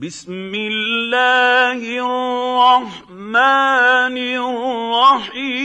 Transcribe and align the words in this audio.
بسم 0.00 0.54
الله 0.54 1.82
الرحمن 2.86 3.36
الرحيم. 5.26 5.58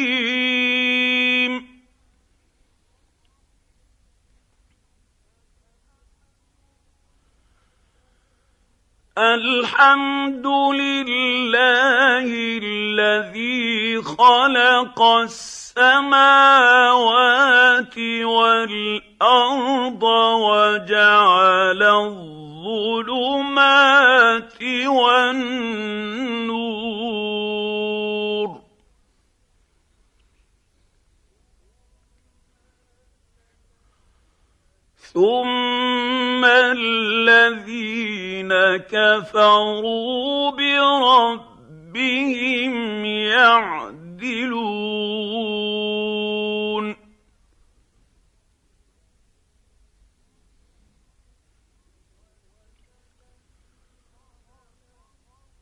الحمد 9.17 10.47
لله 10.81 12.25
الذي 12.63 14.01
خلق 14.01 15.01
السماوات 15.01 16.37
والأرض 18.23 20.03
وجعل 20.47 21.83
الظلمات 22.63 24.55
والنور. 24.87 25.83
ثم 35.13 36.45
الذين 36.45 38.53
كفروا 38.77 40.51
بربهم 40.51 41.55
يعدلون. 43.05 43.93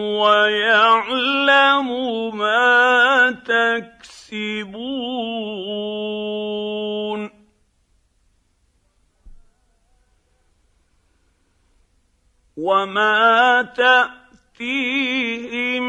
ويعلم 0.00 1.88
ما 2.36 3.30
تكسبون. 3.46 4.74
وما 12.56 13.62
تأ 13.76 14.23
تاتيهم 14.58 15.82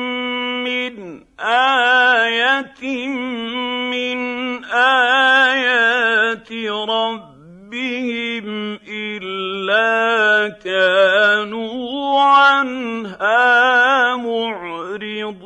من 0.63 1.23
آية 1.39 3.07
من 3.91 4.19
آيات 4.65 6.51
ربهم 6.89 8.47
إلا 8.87 10.49
كانوا 10.63 12.21
عنها 12.21 14.15
معرضين. 14.15 15.45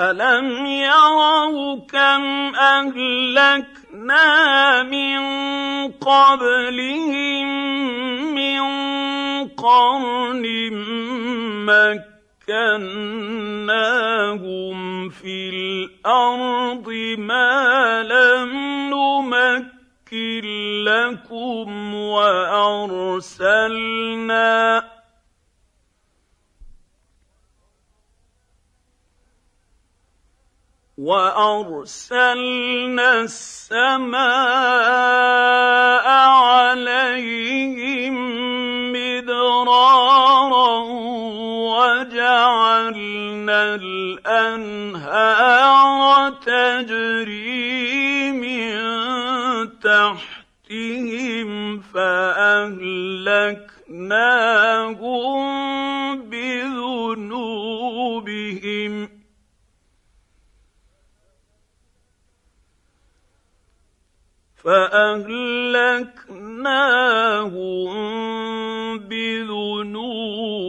الم 0.00 0.66
يروا 0.66 1.76
كم 1.90 2.54
اهلكنا 2.54 4.22
من 4.82 5.18
قبلهم 5.92 7.48
من 8.34 8.60
قرن 9.48 10.44
مكناهم 12.46 13.08
في 15.08 15.50
الأرض 15.50 16.88
ما 17.18 18.02
لم 18.02 18.68
نمكن 18.90 20.44
لكم 20.84 21.94
وارسلنا 21.94 23.38
وأرسلنا 30.98 32.30
السماء 33.20 34.18
عليهم 36.58 38.16
مدرارا 38.92 40.78
وجعلنا 41.78 43.60
الأنهار 43.74 45.38
تجري 46.30 48.32
من 48.32 48.78
تحتهم 49.80 51.80
فأهلكناهم 51.80 53.08
بذنوبهم. 56.22 57.08
فأهلكناهم 64.68 66.28
بذنوبهم 69.08 70.66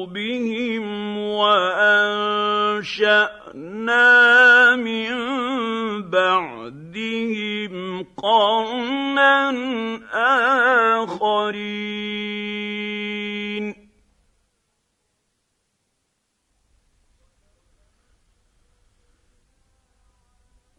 وأنشأنا 1.17 2.85
من 4.75 5.09
بعدهم 6.09 8.05
قرنا 8.17 9.51
آخرين. 11.03 11.98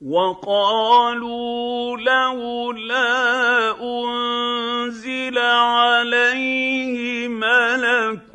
وقالوا 0.00 1.96
لولا 1.96 3.76
أنزل 3.80 5.38
عليه 5.38 7.28
ملك 7.28 8.34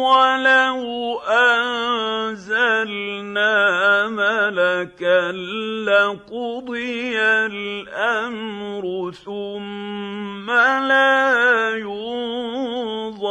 ولو 0.00 1.20
أنزلنا 1.28 2.78
ملكا 4.08 5.32
لقضي 5.84 7.18
الأمر 7.20 9.12
ثم 9.12 10.50
لا 10.50 11.76
ينظرون 11.76 13.30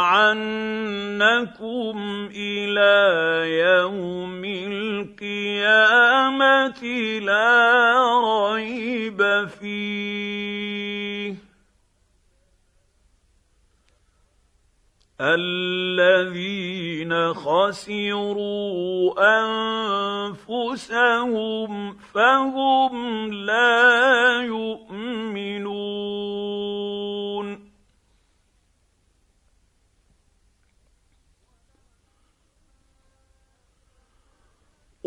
إلى 2.36 2.95
يوم 3.59 4.42
القيامة 4.71 6.01
لا 7.19 7.54
ريب 8.54 9.21
فيه. 9.48 11.36
الذين 15.21 17.13
خسروا 17.33 19.13
أنفسهم 20.38 21.94
فهم 22.13 23.33
لا 23.33 24.42
يؤمنون. 24.42 25.68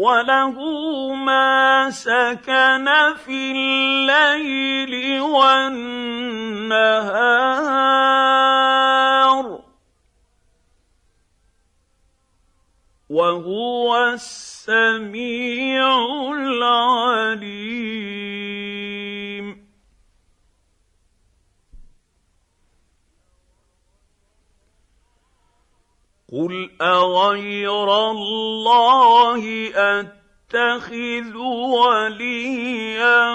وله 0.00 0.56
ما 1.14 1.90
سكن 1.90 2.88
في 3.24 3.52
الليل 3.52 5.20
والنهار 5.20 5.90
وهو 13.10 13.96
السميع 14.14 15.84
العليم 16.32 17.70
قل 26.32 26.70
اغير 26.80 28.10
الله 28.10 29.42
اتخذ 29.74 31.36
وليا 31.76 33.26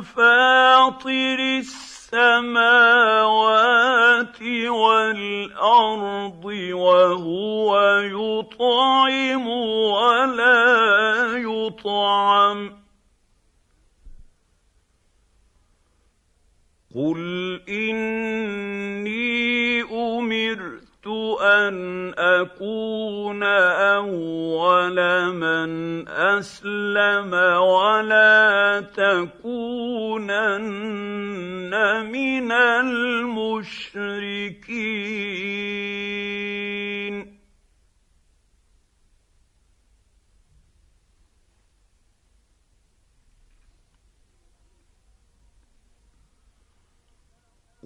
فاطر 0.00 1.38
السماوات 1.58 2.72
والارض 4.68 6.44
وهو 6.72 7.70
يطعم 8.04 9.48
ولا 9.48 10.62
يطعم 11.36 12.84
قل 16.94 17.60
اني 17.68 19.63
أن 21.06 22.14
أكون 22.18 23.42
أول 23.42 24.98
من 25.34 26.08
أسلم 26.08 27.34
ولا 27.60 28.80
تكونن 28.80 30.14
من 32.10 32.52
المشركين. 32.52 33.74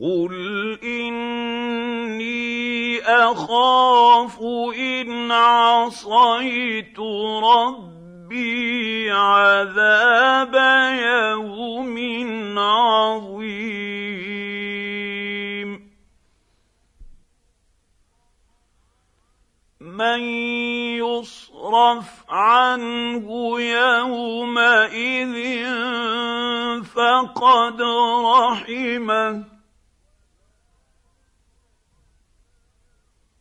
قل 0.01 0.79
اني 0.83 2.29
اخاف 3.01 4.41
ان 4.79 5.33
عصيت 5.33 6.99
ربي 7.43 9.11
عذاب 9.11 10.55
يوم 11.03 11.99
عظيم. 12.59 13.89
من 19.81 20.21
يصرف 21.03 22.25
عنه 22.29 23.61
يومئذ 23.61 25.37
فقد 26.85 27.83
رحمه 28.25 29.58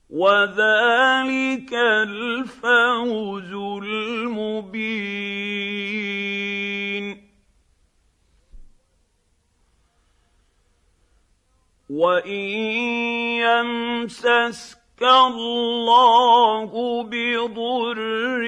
وذلك 0.10 1.74
الفوز 1.74 3.54
المبين. 3.84 5.38
وإن 11.90 12.50
يمسسك 13.48 14.78
الله 15.02 17.04
بضر 17.04 18.44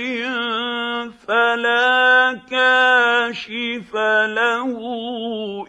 فلا 1.28 2.42
كاشف 2.50 3.96
له 4.26 4.78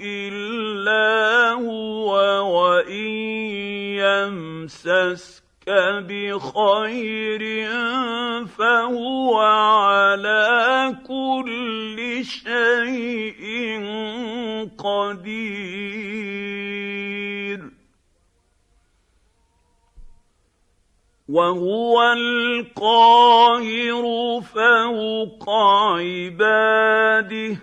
إلا 0.01 1.53
هو 1.53 2.11
وإن 2.57 3.11
يمسسك 4.01 5.40
بخير 5.69 7.43
فهو 8.47 9.39
على 9.39 10.97
كل 11.07 12.25
شيء 12.25 13.81
قدير. 14.79 15.81
وهو 21.29 22.03
القاهر 22.13 24.03
فوق 24.41 25.51
عباده. 25.99 27.57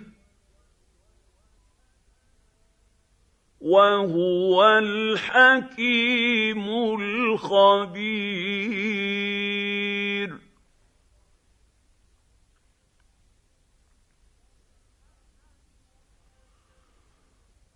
وهو 3.62 4.78
الحكيم 4.78 6.70
الخبير. 7.00 8.08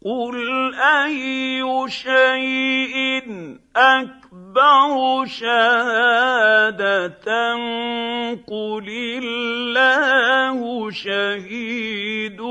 قل 0.05 0.73
اي 0.75 1.61
شيء 1.87 3.57
اكبر 3.75 5.25
شهاده 5.25 6.75
قل 8.47 8.87
الله 9.23 10.91
شهيد 10.91 12.41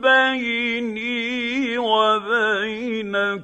بيني 0.00 1.78
وبينكم 1.78 3.40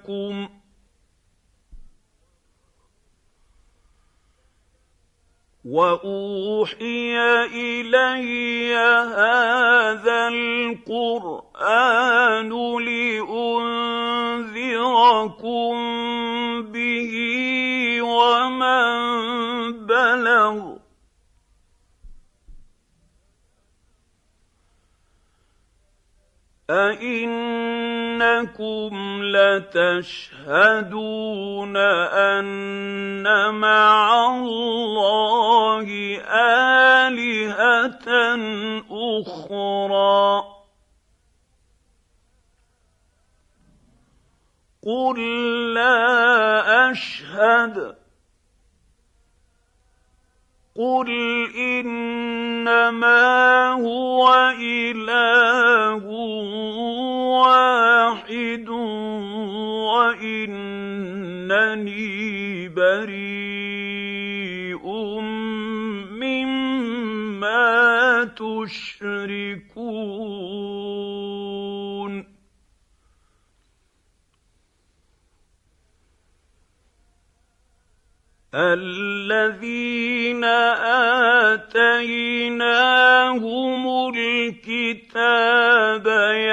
واوحي 5.64 7.18
الي 7.52 8.74
هذا 8.76 10.28
القران 10.28 11.45
لأنذركم 12.80 13.46
به 16.62 17.12
ومن 18.02 19.86
بلغ 19.86 20.76
أئنكم 26.70 28.56
لتشهدون 29.22 30.66
أن 31.76 33.54
مع 33.54 34.26
الله 34.28 35.86
آلهة 37.06 38.08
أخرى 38.90 40.55
قل 44.86 45.18
لا 45.74 46.90
أشهد 46.90 47.96
قل 50.76 51.10
انما 51.58 53.22
هو 53.72 54.52
اله 54.60 56.04
واحد 57.34 58.68
وانني 59.88 61.48
بريء 62.68 63.66
مما 66.10 67.74
تشركون 68.24 69.66
الذين 78.56 80.44
آتيناهم 82.24 83.84
الكتاب 84.16 86.06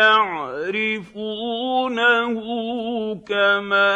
يعرفونه 0.04 1.24
كما 3.28 3.93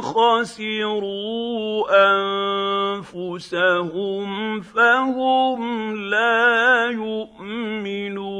خسروا 0.00 1.86
أنفسهم 3.02 4.60
فهم 4.60 5.96
لا 6.10 6.90
يؤمنون. 6.90 8.36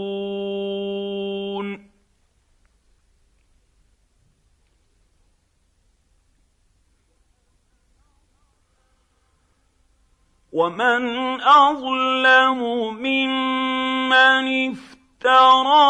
ومن 10.52 11.40
أظلم 11.40 12.58
ممن 12.96 14.70
افترى 14.70 14.96
افترى 15.26 15.86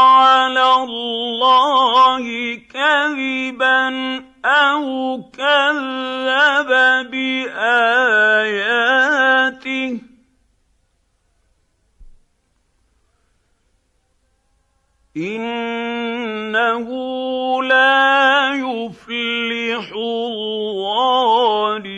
على 0.00 0.74
الله 0.82 2.24
كذبا 2.56 3.88
أو 4.48 5.22
كذب 5.32 6.70
باياته 7.10 7.58
انه 15.16 16.88
لا 17.62 18.50
يفلح 18.54 19.92
الظالمون 19.96 21.97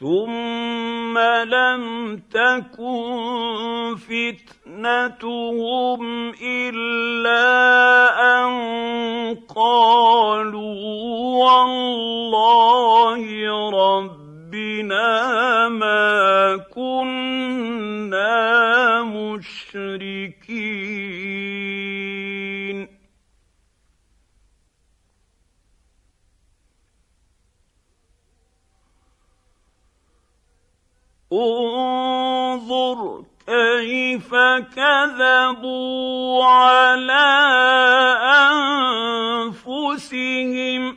ثم 0.00 1.18
لم 1.18 2.16
تكن 2.30 3.96
فتنتهم 3.96 5.22
الا 6.42 7.44
ان 8.44 8.54
قالوا 9.54 10.74
والله 11.44 13.20
رب 13.70 14.28
علينا 14.88 15.68
ما 15.68 16.56
كنا 16.74 18.32
مشركين 19.02 20.48
انظر 31.32 33.24
كيف 33.46 34.34
كذبوا 34.76 36.44
على 36.44 37.28
أنفسهم 39.66 40.96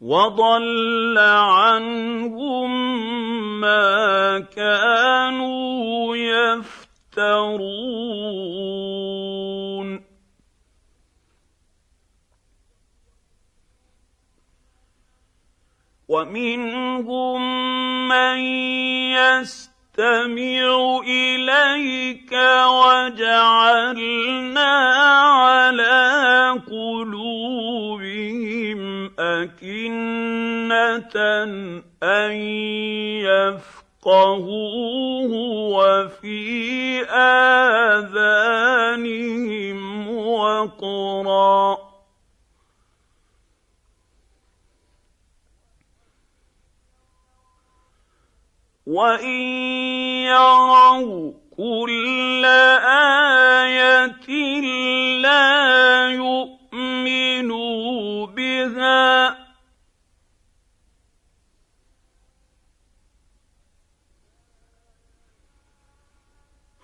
وضل 0.00 1.18
عنهم 1.18 2.70
ما 3.60 4.38
كانوا 4.56 6.16
يفترون. 6.16 6.72
ومنهم 16.12 17.40
من 18.08 18.38
يستمع 19.16 20.68
إليك 21.08 22.32
وجعلنا 22.82 23.92
على 25.32 26.60
قلوبهم 26.70 28.00
أكنة 29.18 31.16
أن 32.02 32.32
يفقهوه 34.04 35.32
وفي 35.72 37.02
آذانهم 37.94 38.98
وقرا. 40.18 41.91
وان 48.86 49.30
يروا 50.26 51.32
كل 51.56 52.44
إيه 52.44 53.42
لا 55.22 56.08
يؤمنوا 56.10 57.62
بها 58.26 59.36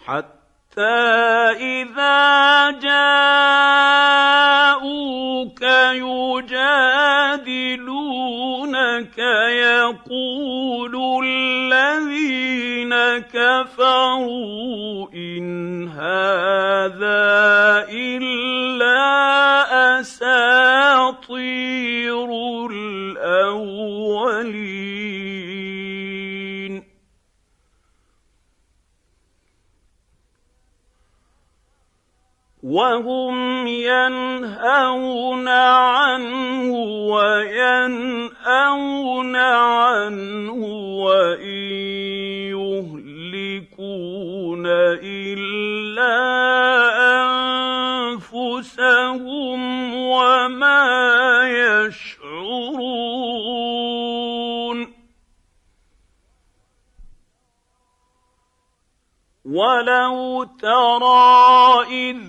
حتى 0.07 0.83
اذا 1.61 2.71
جاءوك 2.71 4.19
يجادلونك 8.99 9.19
يقول 9.59 10.95
الذين 11.25 12.95
كفروا 13.19 15.09
ان 15.15 15.89
هذا 15.89 17.09
الا 17.91 18.99
اساطير 20.01 21.39
الاولين 22.71 23.99
وهم 32.63 33.67
ينهون 33.67 35.49
عنه 35.49 36.49
ويناون 38.59 39.37
عنه 39.37 40.63
وإن 41.05 41.49
يهلكون 43.39 44.67
إلا 45.03 46.17
أنفسهم 48.15 49.61
وما 49.95 50.87
يشعرون. 51.87 52.79
ولو 59.45 60.45
ترى 60.45 61.85
إذ 61.91 62.28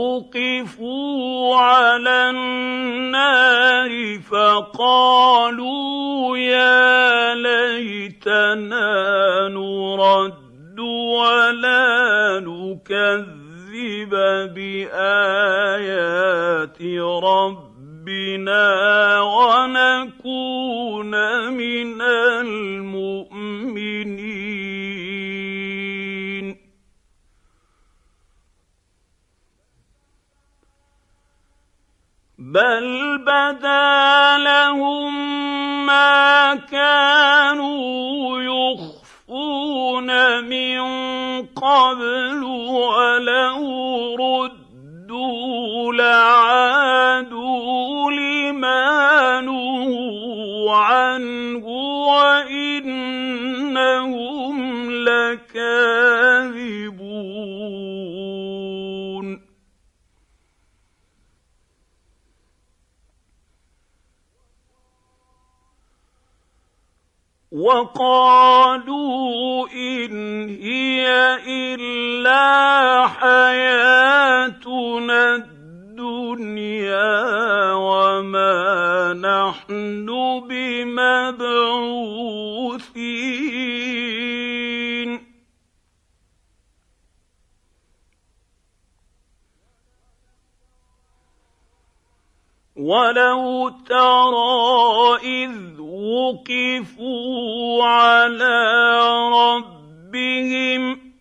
وقفوا 0.00 1.56
على 1.56 2.30
النار 2.30 3.92
فقالوا 4.30 5.58
يا 6.38 7.34
ليتنا 7.34 8.88
نرد 9.48 10.78
ولا 10.80 12.40
نكذب 12.40 14.10
بآيات 14.54 15.98
ربنا 17.22 18.66
بل 32.54 33.18
بدا 33.18 34.38
لهم 34.38 35.12
ما 35.86 36.54
كانوا 36.54 38.40
يخفون 38.42 40.08
من 40.44 40.80
قبل 41.46 42.42
ولو 42.44 44.16
ردوا 44.16 45.92
لعادوا 45.92 47.30
لما 48.10 49.40
نهوا 49.40 50.76
عنه 50.76 51.66
وانهم 52.06 53.30
لكاذبون 54.90 56.19
وقالوا 67.60 69.50
إن 69.68 70.48
هي 70.48 71.06
إلا 71.48 73.06
حياتنا 73.06 74.56
الدنيا 75.36 77.12
وما 77.72 79.12
نحن 79.12 80.08
بمبعوثين. 80.48 81.60
ولو 92.80 93.68
ترى 93.68 95.16
اذ 95.22 95.80
وقفوا 95.80 97.84
على 97.84 98.58
ربهم 99.32 101.12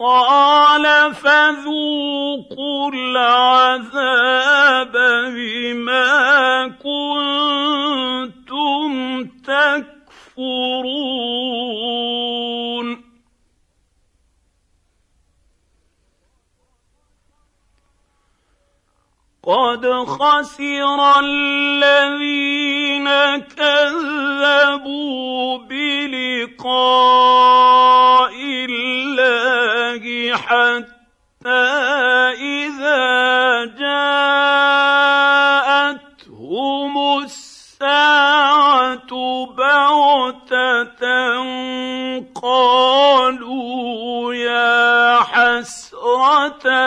قال 0.00 1.14
فذوقوا 1.14 2.90
العذاب 2.92 4.92
بما 5.32 6.68
كنتم 6.68 7.34
تكفرون 9.24 9.96
قد 19.46 19.86
خسر 19.86 21.20
الذين 21.20 23.08
كذبوا 23.56 24.98
بلقاء 25.58 26.74
الله 28.70 30.02
حتى 30.36 31.66
إذا 32.42 33.64
جاءتهم 33.78 34.42
الساعة 37.22 39.10
بغتة 39.46 41.06
قالوا 42.42 44.34
يا 44.34 45.20
حسرتنا 45.20 46.86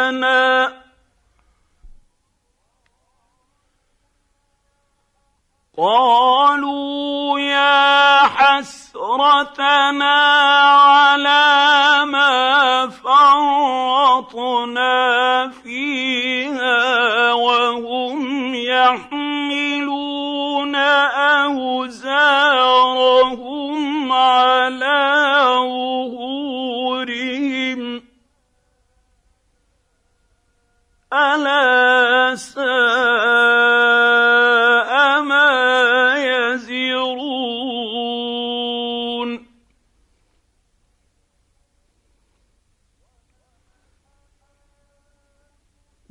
قالوا 5.80 7.40
يا 7.40 8.18
حسرتنا 8.36 10.16
على 10.76 12.06
ما 12.06 12.88
فرطنا 13.04 14.28
فيها 15.64 17.34
وهم 17.34 18.56
يحملون 18.56 20.00
أوزارهم 21.46 22.80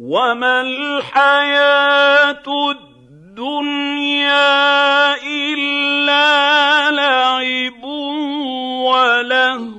وما 0.08 0.60
الحياة 0.60 2.46
الدنيا 2.70 4.34
الا 5.26 6.90
لعب 6.90 7.84
ولهو 8.88 9.78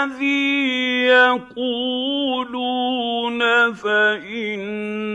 الذي 0.04 1.08
يقولون 1.08 1.74
فإنهم 3.74 5.06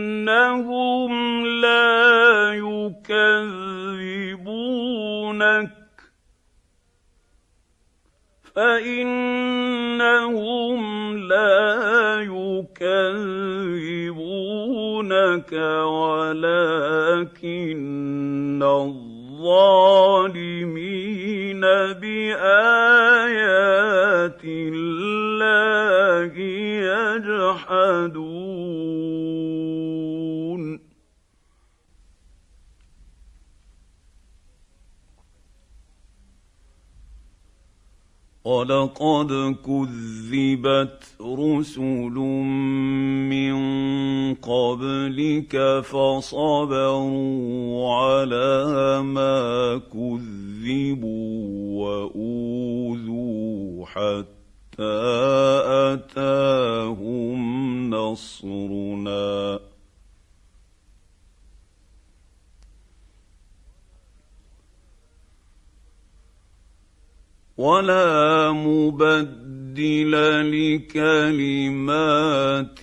لا 1.45 2.53
يكذبونك. 2.53 3.29
فإنهم 8.55 10.79
لا 11.17 12.21
يكذبونك 12.21 12.79
ولكن 15.83 17.03
الظالمين 18.63 20.38
ولقد 38.49 39.31
كذبت 39.65 40.99
رسل 41.21 42.15
من 43.29 43.55
قبلك 44.35 45.53
فصبروا 45.83 47.13
على 47.93 49.01
ما 49.03 49.81
كذبوا 49.93 51.39
وأوذوا 51.85 53.39
حتى 53.85 54.99
أتاهم 55.93 57.39
نصرنا. 57.89 59.68
ولا 67.59 68.55
مبدل 68.55 70.13
لكلمات 70.87 71.99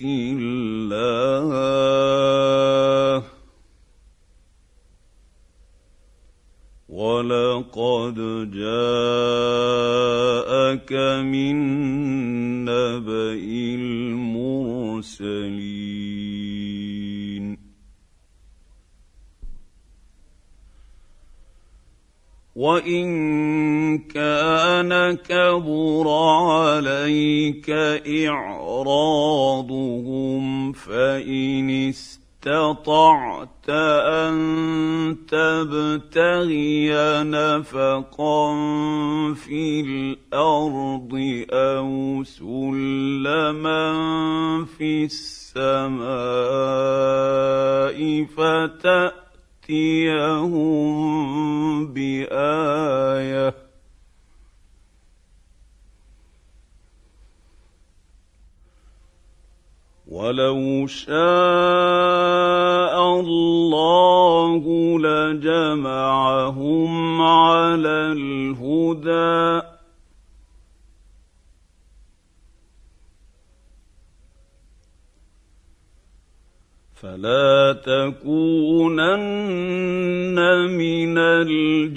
الله. 0.01 1.17
ولقد 6.89 8.17
جاءك 8.53 9.33
من 11.25 11.55
نبأ 12.65 13.33
المرسلين. 13.81 15.07
وان 22.57 23.97
كان 23.97 25.17
كبر 25.29 26.09
عليك 26.09 27.69
اعراضهم 28.29 29.63
فان 30.73 31.69
استطعت 31.89 33.69
ان 33.69 34.35
تبتغي 35.27 36.89
نفقا 37.23 38.53
في 39.33 39.81
الأرض 39.81 41.13
أو 41.51 42.23
سلما 42.23 43.85
في 44.77 45.03
السماء 45.05 46.07
فتأتي 48.25 49.26
يأتيهم 49.69 50.97
بآية. 51.93 53.53
ولو 60.07 60.87
شاء 60.87 61.17
الله 63.19 64.63
لجمعهم 64.99 66.41
على 67.21 68.11
الهدى 68.11 69.66
فلا 77.07 77.79
تكونن 77.85 78.35
من 80.75 81.17
الجاهلين. 81.17 81.87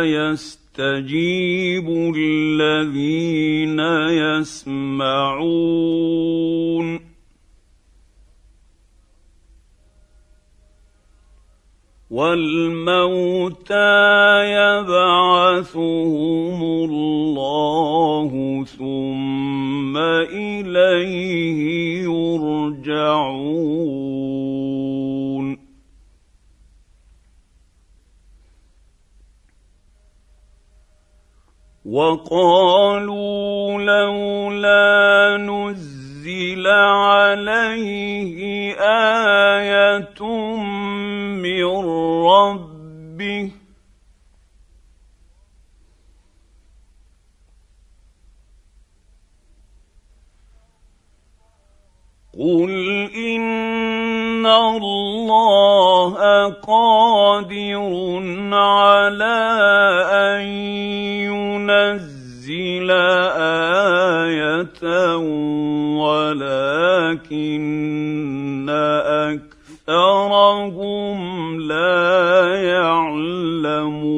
يست 0.04 0.60
يستجيب 0.80 1.88
الذين 2.16 3.80
يسمعون. 4.40 5.10
والموتى 12.10 13.94
يبعثهم 14.50 15.84
الله 16.64 18.32
ثم 18.66 19.98
إليه 19.98 21.60
يرجعون. 22.04 23.50
وقالوا 31.86 33.82
لولا 33.82 35.38
نزل 35.38 35.99
عليه 36.68 38.40
إيه 38.80 40.22
من 41.44 41.66
ربه 42.26 43.52
قل 52.40 52.72
ان 53.16 54.46
الله 54.46 56.14
قادر 56.50 57.82
على 58.54 59.40
ان 60.12 60.42
ينزل 61.28 62.92
إيه 62.92 64.78
ولكن 67.10 68.70
أكثرهم 69.90 71.20
لا 71.62 72.56
يعلمون. 72.64 74.10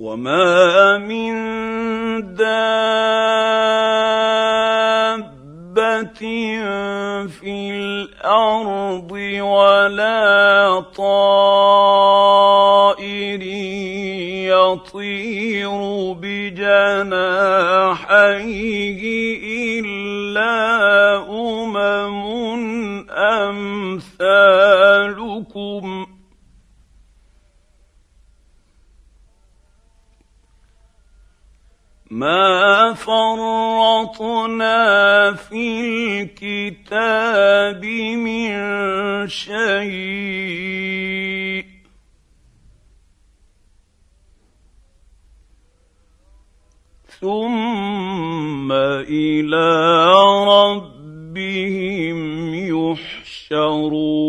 وما 0.00 0.98
من 0.98 1.34
دابة 2.34 2.90
في 7.26 7.70
الأرض 7.70 9.19
يطير 14.72 16.12
بجناحيه 16.12 17.02
إلا 19.80 20.56
أمم 21.28 23.10
أمثالكم. 23.10 24.26
ما 32.10 32.94
فرطنا 32.94 34.74
في 35.34 35.80
الكتاب 35.80 37.84
من 38.16 38.58
شيء. 39.28 41.29
ثم 47.20 48.72
إلى 48.72 49.68
ربهم 50.48 52.18
يحشرون 53.50 54.20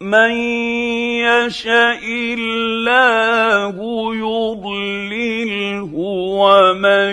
من 0.00 0.30
يشاء 1.20 2.02
الله 2.38 3.76
يضلله 4.14 5.94
ومن 5.94 7.12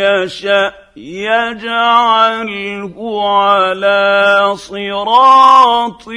يشاء 0.00 0.74
يجعله 0.96 2.94
على 3.38 4.52
صراط 4.56 6.08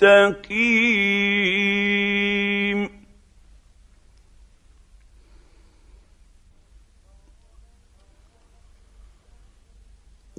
مستقيم. 0.00 0.30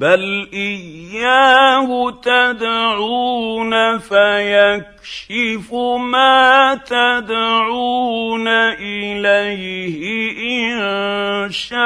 بل 0.00 0.48
اياه 0.52 2.10
تدعون 2.10 3.98
فيكشف 3.98 5.74
ما 5.98 6.74
تدعون 6.86 8.48
اليه 8.80 10.32
ان 10.72 11.50
شاء 11.50 11.80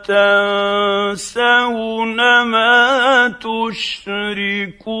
وتنسون 0.00 1.30
ما 2.42 3.34
تشركون 3.40 5.00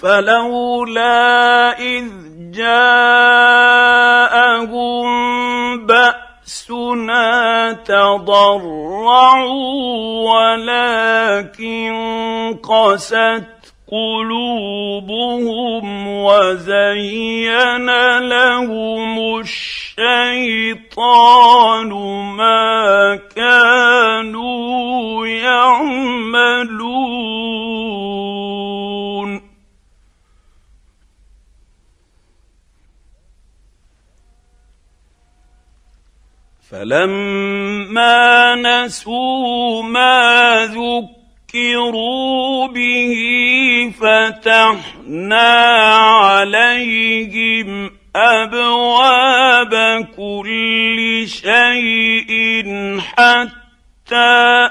فلولا 0.00 1.78
إذ 1.78 2.06
جاءهم 2.50 3.88
بأسنا 5.86 7.72
تضرعوا 7.72 9.48
ولكن 10.30 11.94
قست 12.62 13.44
قلوبهم 13.92 15.86
وزين 16.08 17.86
لهم 18.18 19.40
الشيطان 19.40 20.78
ما 22.36 23.18
كانوا 23.36 25.26
يعملون. 25.26 26.78
فلما 36.70 38.54
نسوا 38.54 39.82
ما 39.82 40.66
ذكروا 40.66 42.68
به 42.68 43.14
فتحنا 44.00 45.52
عليهم 46.06 47.90
أبواب 48.16 50.04
كل 50.16 51.24
شيء 51.28 52.30
حتى 53.00 54.68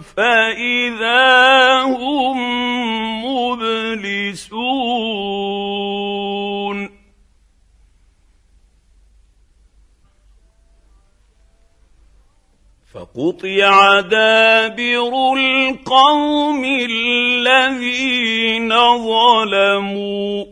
فاذا 0.00 1.82
هم 1.82 2.38
مبلسون 3.24 4.72
فقطع 13.14 14.00
دابر 14.00 15.32
القوم 15.36 16.64
الذين 16.64 18.68
ظلموا 18.98 20.44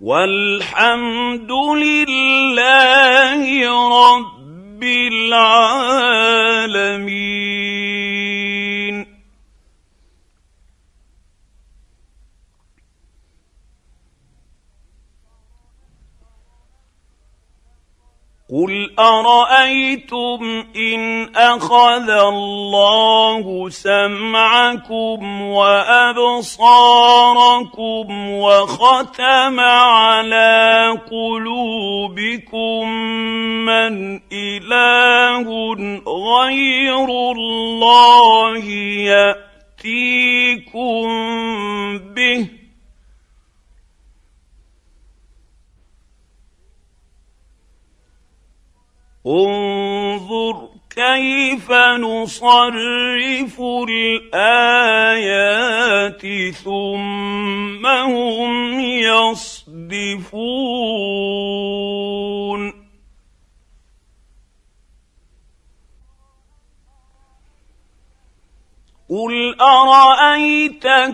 والحمد 0.00 1.52
لله 1.52 3.40
رب 4.16 4.84
العالمين 4.84 6.00
قل 18.52 18.90
ارايتم 18.98 20.64
ان 20.76 21.28
اخذ 21.36 22.10
الله 22.10 23.68
سمعكم 23.68 25.42
وابصاركم 25.42 26.70
وختم 28.30 29.60
على 29.60 30.98
قلوبكم 31.10 32.90
من 33.66 34.20
اله 34.32 35.48
غير 36.06 37.08
الله 37.32 38.64
ياتيكم 39.84 41.08
به 41.98 42.60
انظر 49.26 50.68
كيف 50.90 51.72
نصرف 51.72 53.60
الآيات 54.40 55.32
ثم 56.64 57.86
هم 57.86 58.80
يصدفون 58.80 60.00
قل 69.10 69.54
ارايتكم 69.60 71.04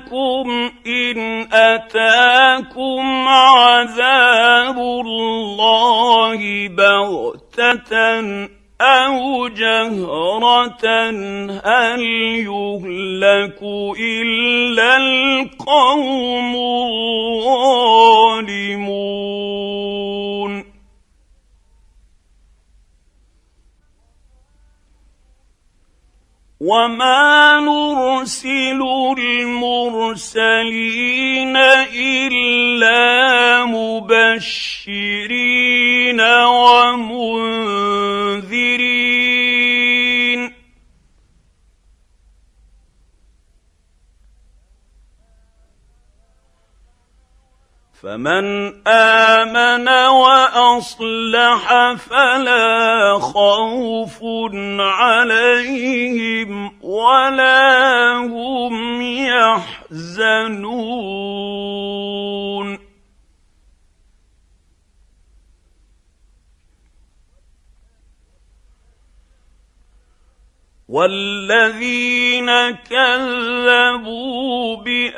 ان 0.87 1.49
اتاكم 1.53 3.29
عذاب 3.29 4.79
الله 4.79 6.69
بغته 6.69 8.49
أو 8.81 9.49
جهره 9.49 10.85
هل 11.65 12.03
يهلك 12.45 13.63
الا 14.01 14.97
القوم 14.97 16.57
الظالمون 16.57 17.57
وما 26.67 27.61
نرسل 27.63 28.81
المرسلين 29.19 30.47
الا 31.95 33.65
مبشرين 33.65 35.31
ومنذرين 36.91 37.57
فمن 48.07 48.47
آمن 48.87 49.89
وأصلح 50.07 51.63
فلا 51.95 53.19
خوف 53.19 54.19
عليهم 54.81 56.71
ولا 56.83 58.13
هم 58.19 59.03
يحزنون. 59.03 60.47
والذين 70.89 72.47
كذبوا 72.91 74.77
باياتنا 74.77 75.17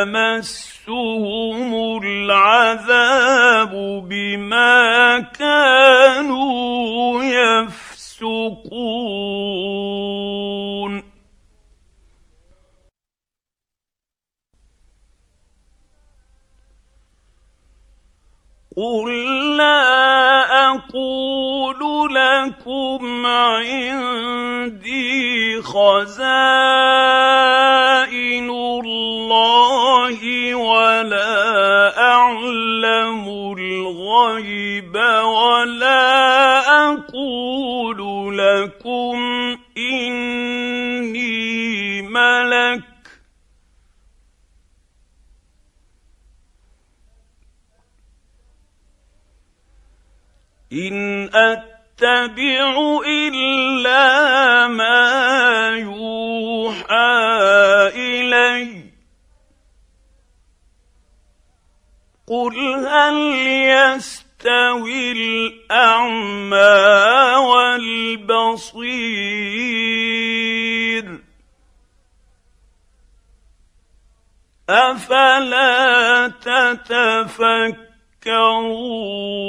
يمسهم 0.00 1.74
العذاب 2.02 3.72
بما 4.08 5.20
كانوا 5.38 7.24
يفسقون 7.24 8.60
قل 18.76 19.56
لا 19.56 20.70
أقول 20.70 22.14
لكم 22.14 23.26
عندي 23.26 24.92
خزائن 25.62 27.09
ان 50.72 51.24
اتبع 51.34 53.00
الا 53.06 54.68
ما 54.68 55.76
يوحى 55.76 57.20
الي 57.94 58.84
قل 62.26 62.58
هل 62.86 63.46
يستوي 63.46 65.12
الاعمى 65.12 66.56
والبصير 67.50 68.90
افلا 74.68 76.28
تتفكرون 78.20 79.40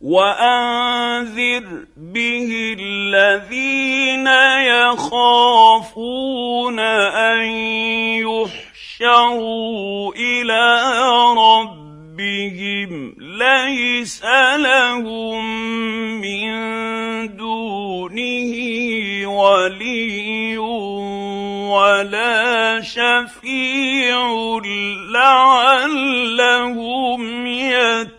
وأنذر 0.00 1.86
به 1.96 2.76
الذين 2.78 4.26
يخافون 4.96 5.98
أن 6.78 7.44
يحشروا 8.20 10.12
إلى 10.14 10.82
ربهم 11.36 11.79
ليس 13.18 14.24
لهم 14.56 15.44
من 16.20 16.50
دونه 17.36 18.52
ولي 19.26 20.58
ولا 21.68 22.80
شفيع 22.80 24.60
لعلهم 25.14 27.46
يتقون. 27.46 28.10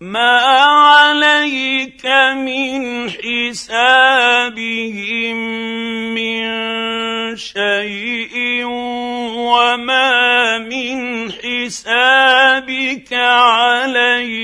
ما 0.00 1.12
عليك 1.76 2.06
من 2.40 3.10
حسابهم 3.10 4.46
من 6.14 6.46
شيء 7.36 8.64
وما 9.36 10.58
من 10.58 11.32
حسابك 11.32 13.12
عليهم 13.12 14.38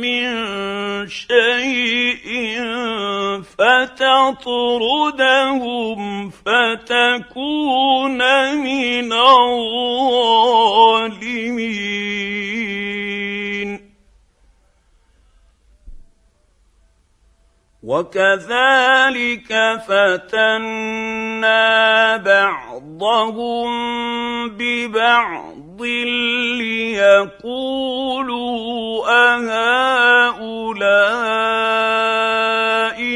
من 0.00 0.28
شيء 1.08 2.26
فتطردهم 3.58 4.90
فتكون 6.30 8.20
من 8.56 9.12
الظالمين 9.12 9.90
وكذلك 17.82 19.48
فتنا 19.88 21.56
بعضهم 22.16 23.70
ببعض 24.48 25.82
ليقولوا 27.40 27.80
أهؤلاء 29.08 30.60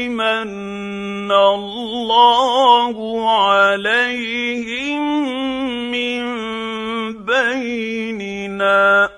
من 0.09 1.31
الله 1.31 2.95
عليهم 3.39 5.01
من 5.91 6.25
بيننا 7.25 9.09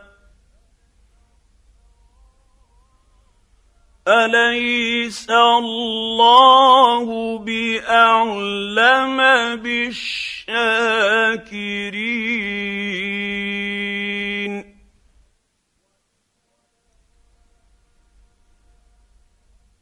أليس 4.08 5.30
الله 5.30 7.38
بأعلم 7.38 9.18
بالشاكرين؟ 9.56 10.98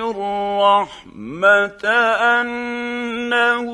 الرحمة 0.00 1.84
أنه 2.40 3.68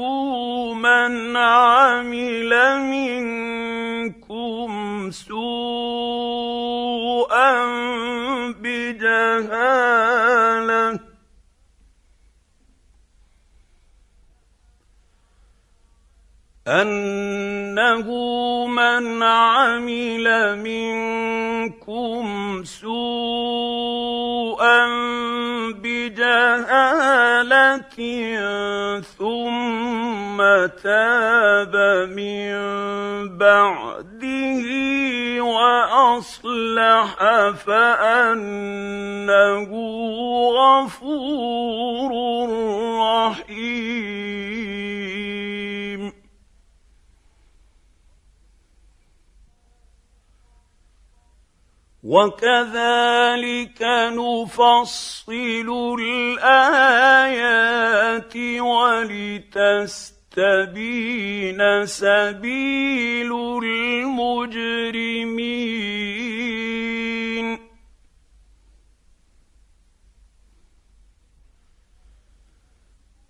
من 0.75 1.37
عمل 1.37 2.53
منكم 2.81 4.71
سوءا 5.11 5.51
بجهالة 8.53 10.21
أنه 16.69 18.09
من 18.67 19.23
عمل 19.23 20.59
منكم 20.59 22.25
سوءا 22.65 22.80
بجهاله 26.61 27.81
ثم 29.19 30.39
تاب 30.83 31.75
من 32.17 32.53
بعده 33.39 34.65
وأصلح 35.41 37.17
فأنه 37.67 38.51
غفور 40.61 42.13
رحيم. 43.01 44.20
وكذلك 52.11 53.79
نفصل 54.19 55.69
الآيات 56.03 57.57
ولتستبين 58.59 60.01
سبيل 61.87 63.31
المجرمين. 63.63 64.91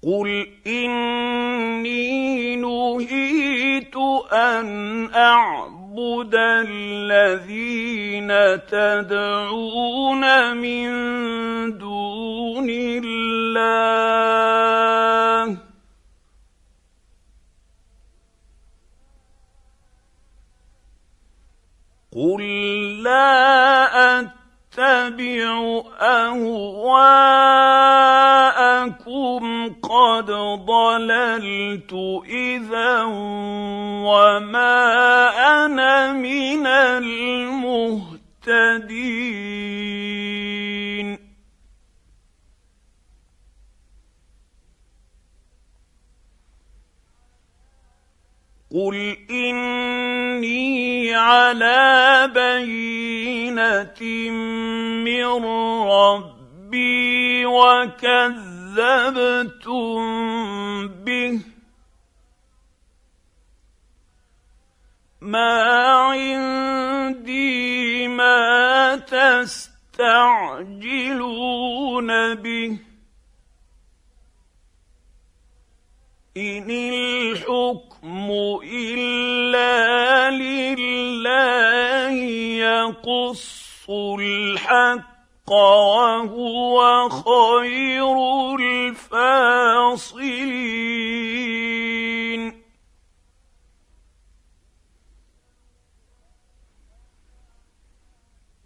قل 0.02 0.48
اني 0.66 2.56
نهيت 2.56 3.96
ان 4.32 5.14
اعبد 5.14 5.79
نعبد 5.90 6.34
الذين 6.66 8.30
تدعون 8.66 10.24
من 10.56 10.88
دون 11.78 12.70
الله 12.70 13.06
قل 22.12 22.42
لا 23.02 24.30
اتبع 24.70 25.82
أهواءكم 26.00 26.62
قد 29.82 30.30
ضللت 30.66 31.92
إذا 32.28 33.02
وما 34.06 34.86
أنا 35.64 36.12
من 36.12 36.66
المهتدين. 36.66 38.10
قل 48.74 49.16
اني 49.30 51.14
على 51.14 52.30
بينه 52.34 54.00
من 55.04 55.44
ربي 55.90 57.46
وكذبتم 57.46 58.78
به 60.88 61.40
ما 65.20 65.62
عندي 66.12 67.38
ما 68.08 68.96
تستعجلون 68.96 69.64
به 72.34 72.89
إن 76.40 76.70
الحكم 76.70 78.28
إلا 78.64 80.30
لله 80.30 82.12
يقص 82.64 83.86
الحق 83.90 85.50
وهو 85.50 87.08
خير 87.08 88.16
الفاصلين. 88.56 90.00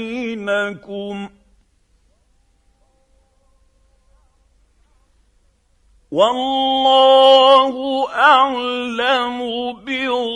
والله 6.12 7.76
أعلم 8.16 9.40
بالظالمين. 9.74 10.36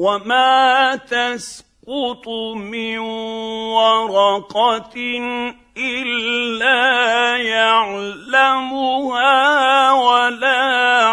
وما 0.00 0.96
تسقط 0.96 2.28
من 2.56 2.98
ورقه 3.76 4.96
الا 5.76 7.36
يعلمها 7.36 8.82
ولا 9.92 11.12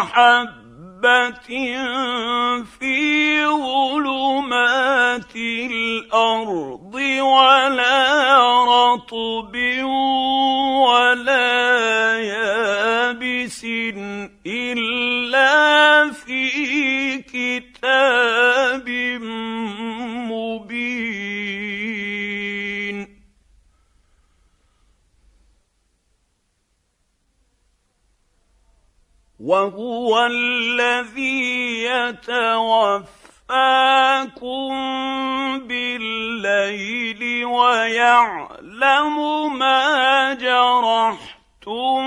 حبه 0.98 2.64
في 2.80 3.46
ظلمات 3.46 5.36
الأرض 5.36 6.96
ولا 7.22 7.94
رطب 8.66 9.56
ولا 10.88 12.20
يابس 12.20 13.66
الا 14.46 16.12
في 16.12 17.18
كتاب 17.18 18.90
مبين 20.30 21.67
وهو 29.40 30.26
الذي 30.26 31.84
يتوفاكم 31.84 33.08
بالليل 35.68 37.46
ويعلم 37.46 39.16
ما 39.60 40.34
جرحتم 40.34 42.02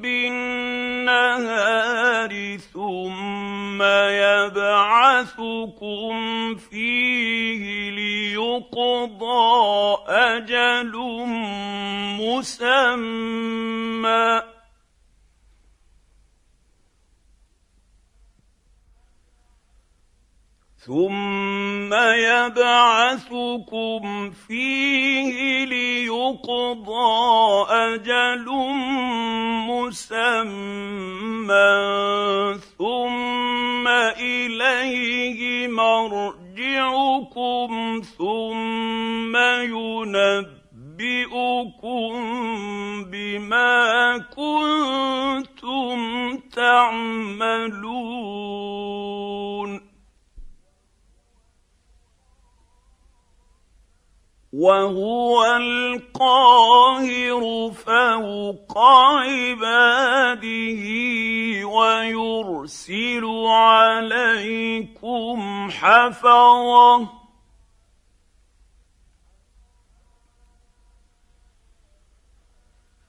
بالنهار 0.00 1.48
ثم 2.74 3.82
يبعثكم 4.22 5.34
فيه 6.54 7.90
ليقضى 7.90 9.48
أجل 10.08 10.92
مسمى. 12.20 13.38
ثم 20.88 21.92
يبعثكم 22.32 24.00
فيه 24.30 25.64
ليقضى 25.64 27.06
أجل 27.70 28.46
مسمى 29.68 30.48
ثم 32.78 33.88
اليه 33.88 35.68
مرجعكم 35.68 36.50
ثم 38.18 39.36
ينبئكم 39.36 40.54
بما 43.04 44.18
كنتم 44.18 45.98
تعملون 46.56 48.18
وهو 54.58 55.38
القاهر 55.56 57.42
فوق 57.70 58.78
عباده 59.18 60.42
ويرسل 61.66 63.24
عليكم 63.46 65.38
حفظه. 65.70 67.08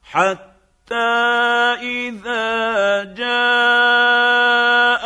حتى 0.04 0.96
إذا 1.82 3.04
جاء 3.14 5.06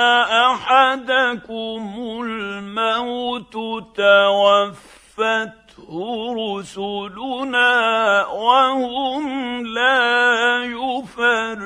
أحدكم 0.54 1.84
الموت 2.24 3.54
توفى 3.96 5.63
رسلنا 6.34 7.72
وهم 8.28 9.26
لا 9.66 10.66
يفرطون. 10.66 11.64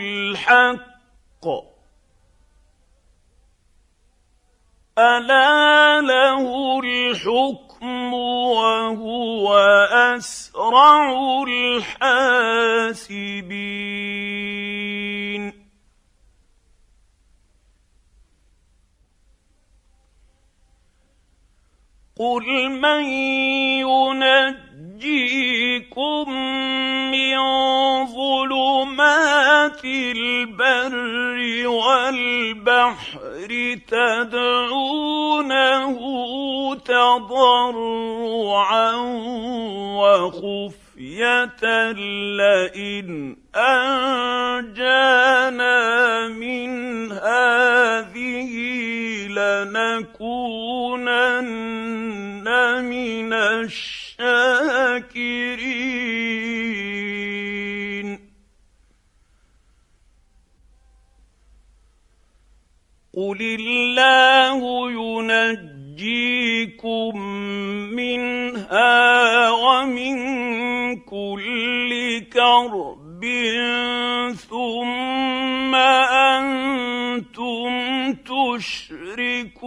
الحق. 0.00 1.73
الا 4.98 6.00
له 6.00 6.80
الحكم 6.80 8.14
وهو 8.14 9.54
اسرع 10.14 11.42
الحاسبين 11.42 12.54
قل 22.18 22.70
من 22.70 23.04
ينجيكم 25.04 26.30
من 27.10 27.36
ظلمات 28.06 29.84
البر 29.84 31.68
والبحر 31.68 33.50
تدعونه 33.88 35.14
تضرعا 36.74 38.14
وخفيه 40.96 41.92
لئن 42.38 43.36
أنجانا 43.56 44.98
من 46.28 47.12
هذه 47.12 48.52
لنكونن 49.28 50.44
من 52.84 53.32
الشاكرين. 53.32 54.84
قل 63.16 63.40
الله 63.40 64.90
ينجيكم 65.98 67.18
منها 67.94 69.50
ومن 69.50 70.16
كل 70.96 72.20
كرب 72.32 73.24
ثم 74.50 75.74
أنتم 76.34 77.72
تشركون 78.12 79.64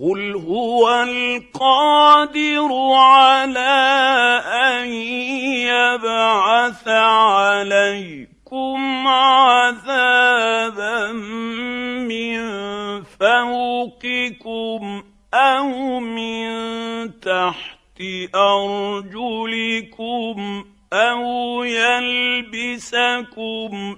قل 0.00 0.32
هو 0.48 1.02
القادر 1.02 2.68
على 2.92 3.82
ان 4.46 4.88
يبعث 5.68 6.88
عليكم 6.88 8.78
عذابا 9.08 11.12
من 12.08 12.40
فوقكم 13.02 15.02
أو 15.34 16.00
من 16.00 16.50
تحت 17.20 17.80
ارجلكم 18.34 20.36
أو 20.92 21.64
يلبسكم 21.64 23.16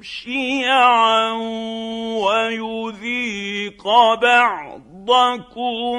شيعا 0.02 1.32
ويذيق 2.22 3.88
بعضكم 5.04 5.98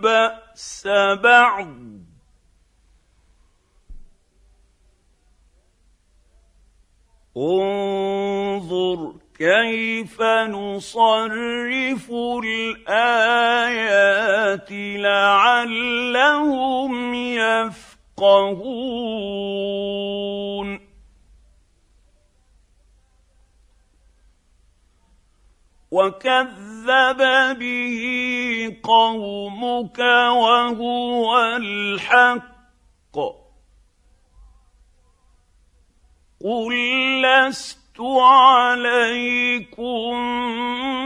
بأس 0.00 0.88
بعض. 1.22 1.68
انظر 7.36 9.12
كيف 9.38 10.22
نصرف 10.22 12.10
الآيات 12.44 13.48
لعلهم 15.00 16.34
يفقهون. 17.14 17.88
وكذب 25.90 27.18
به 27.58 28.76
قومك 28.82 29.98
وهو 29.98 31.38
الحق 31.56 32.48
قل 36.44 36.72
لست 37.22 38.00
عليكم 38.00 38.68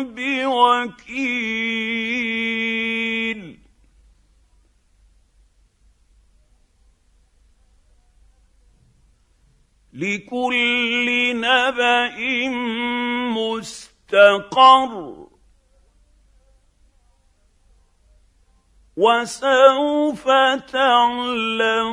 بوكيل 0.05 1.53
لكل 9.93 11.37
نبا 11.37 12.07
مستقر 14.13 15.15
وسوف 18.97 20.25
تعلمون. 20.73 21.93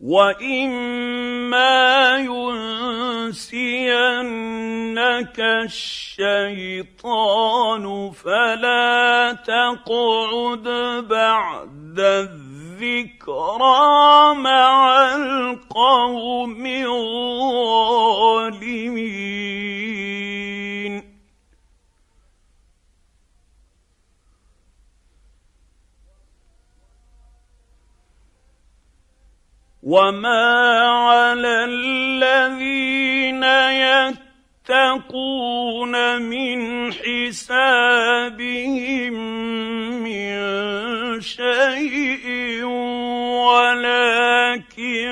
واما 0.00 1.68
ينسينك 3.28 3.80
الشيطان 6.20 7.04
فلا 8.10 9.36
تقعد 9.46 10.68
بعد 11.08 12.00
الذكرى 12.00 13.44
مع 14.34 15.14
القوم 15.14 16.66
الظالمين 16.66 17.60
وما 29.90 30.46
على 31.10 31.64
الذين 31.66 33.42
يتقون 34.70 36.22
من 36.22 36.92
حسابهم 36.92 38.32
من 40.02 40.30
شيء 41.20 42.64
ولكن 43.50 45.10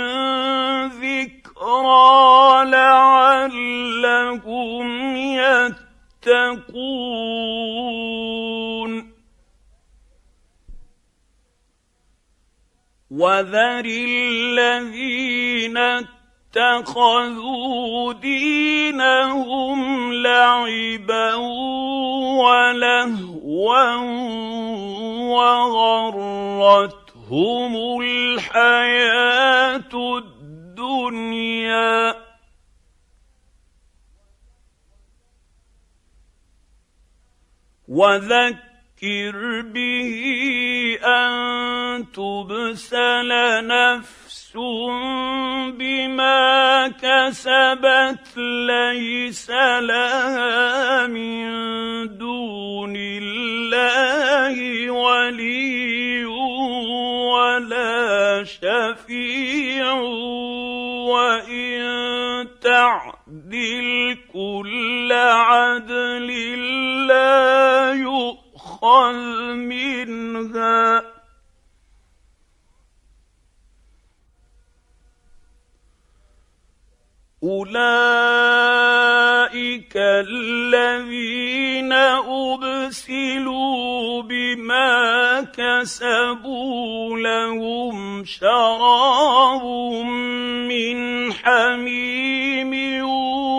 ذكرى 1.02 2.64
لعلهم 2.70 4.06
يتقون 6.26 6.68
وذر 13.10 13.84
الذين 13.84 15.78
اتخذوا 16.56 18.12
دينهم 18.12 20.12
لعبا 20.12 21.34
ولهوا 22.44 23.38
وغرتهم 26.78 28.00
الحياة 28.00 29.94
الدنيا. 30.18 32.14
وذكر 37.88 38.67
به 39.62 40.98
ان 41.04 42.04
تبسل 42.12 43.30
نفس 43.66 44.28
بما 45.78 46.88
كسبت 46.88 48.36
ليس 48.36 49.50
لها 49.80 51.06
من 51.06 51.46
دون 52.18 52.94
الله 52.96 54.90
ولي 54.90 56.24
ولا 57.34 58.44
شفيع 58.44 59.92
وان 61.12 62.48
تعدل 62.60 64.18
كل 64.32 65.12
عدل 65.12 66.28
لا 67.06 67.92
يؤخذ 68.82 69.54
منها. 69.54 71.02
أولئك 77.42 78.58
الذين 79.96 81.92
أبسلوا 82.72 83.42
بما 84.22 85.40
كسبوا 85.54 87.18
لهم 87.18 88.24
شراب 88.24 89.64
من 90.68 91.32
حميم 91.32 93.04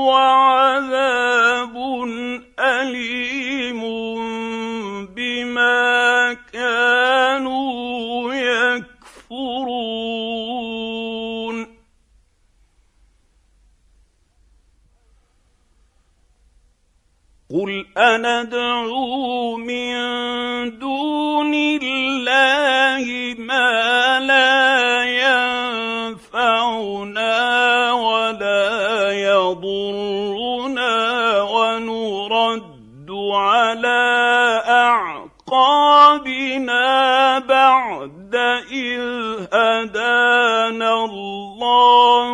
وعذاب 0.08 1.76
أليم. 2.60 3.50
بما 5.60 6.38
كانوا 6.54 8.34
يكفرون. 8.34 9.80
قل 17.52 17.86
اندعو 17.98 19.58
من 19.58 19.94
دون 20.80 21.54
الله 21.54 23.36
ما 23.40 24.20
لا 24.20 25.04
ينفعنا 26.14 26.72
ولا 27.94 29.12
يضرنا 29.12 30.19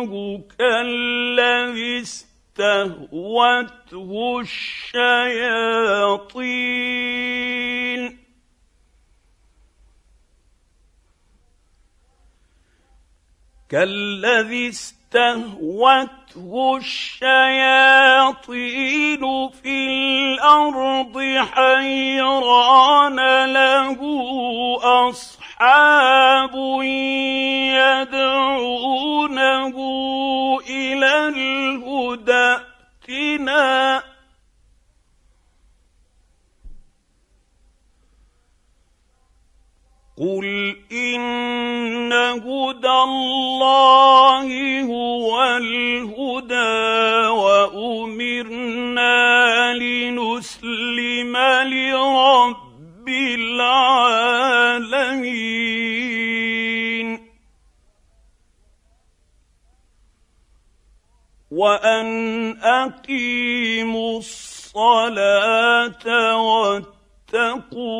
الله 0.02 0.42
كالذي 0.58 2.00
استهوته 2.00 3.30
الشياطين. 4.40 4.96
كالذي 13.68 14.68
استهوته 14.68 16.25
الشياطين 17.66 19.22
في 19.62 19.86
الأرض 19.88 21.16
حيران 21.54 23.16
له 23.44 23.98
أصحاب 25.10 26.54
يدعونه 28.06 29.76
إلى 30.70 31.28
الهدى 31.28 32.56
ائتنا 33.08 34.02
قل 40.18 40.76
ان 40.92 42.12
هدى 42.12 42.88
الله 42.88 44.48
هو 44.82 45.44
الهدى 45.56 47.26
وامرنا 47.28 48.64
لنسلم 49.74 51.36
لرب 51.66 53.08
العالمين 55.78 57.26
وان 61.50 62.56
اقيموا 62.62 64.18
الصلاه 64.18 66.06
واتقوه 67.32 67.96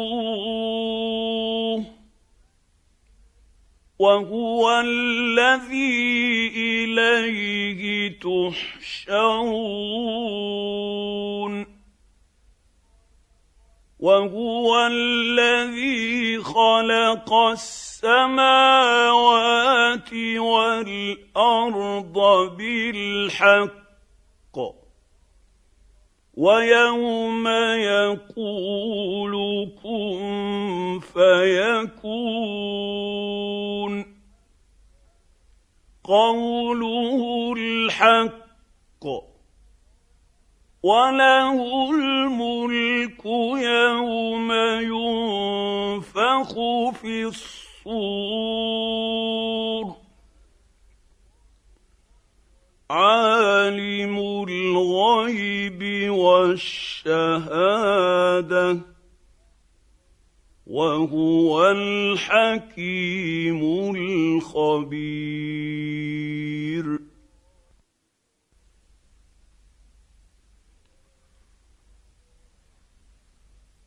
وهو 3.99 4.81
الذي 4.81 6.53
إليه 6.57 8.19
تحشرون. 8.21 9.27
وهو 14.01 14.87
الذي 14.87 16.39
خلق 16.39 17.33
السماوات 17.33 18.53
والأرض 20.37 22.19
بالحق. 22.57 23.77
ويوم 26.37 27.49
يقول 27.79 29.35
كن 29.83 31.01
فيكون. 31.13 32.77
قوله 36.07 37.55
الحق 37.57 39.05
وله 40.83 41.91
الملك 41.91 43.27
يوم 43.57 44.53
ينفخ 44.83 46.55
في 46.91 47.25
الصور. 47.25 48.37
عالم 52.91 54.19
الغيب 54.49 56.11
والشهادة 56.11 57.37
وهو 60.67 61.71
الحكيم 61.71 63.61
الخبير. 63.97 65.47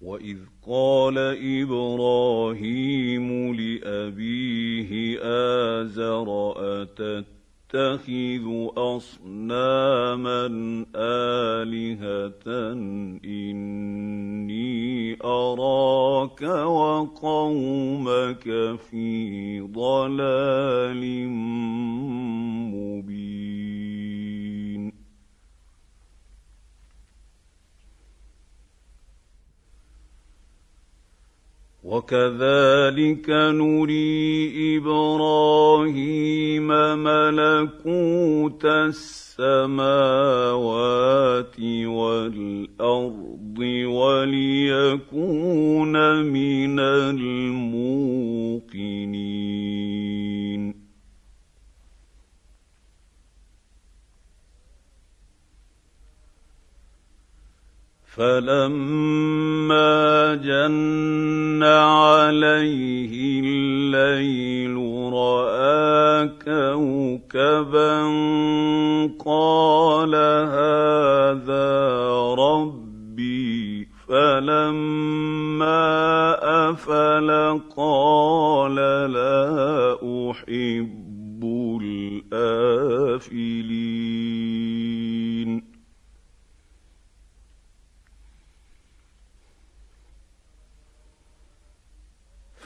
وإذ 0.02 0.38
قال 0.68 1.18
إبراهيم 1.62 3.28
لأبيه 3.56 5.20
آزر 5.22 6.54
أتت 6.58 7.39
تتخذ 7.70 8.46
أصناما 8.78 10.46
آلهة 10.96 12.74
إني 13.26 15.18
أراك 15.24 16.42
وقومك 16.66 18.44
في 18.90 19.62
ضلال 19.62 21.28
مبين. 22.74 23.10
وكذلك 31.90 33.30
نري 33.30 34.78
إبراهيم 34.78 36.68
ملكوت 37.04 38.66
السماوات 38.66 39.70
والأرض 41.86 43.60
وليكون 43.86 45.14
من 46.22 46.80
الموقنين. 46.80 47.50
فلما 58.20 59.96
جن 60.36 61.64
عليه 61.64 63.40
الليل 63.40 64.76
رأى 65.14 66.28
كوكبا 66.46 68.02
قال 69.26 70.16
هذا 70.52 71.70
ربي 72.38 73.88
فلما 74.08 75.80
أفل 76.70 77.60
قال 77.78 78.76
لا 79.12 79.94
أحب 80.32 81.44
الآفلين. 82.34 83.50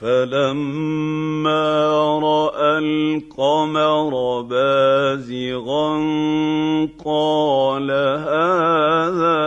فلما 0.03 1.63
رأى 2.19 2.77
القمر 2.79 4.41
بازغا 4.41 5.95
قال 7.05 7.91
هذا 8.27 9.39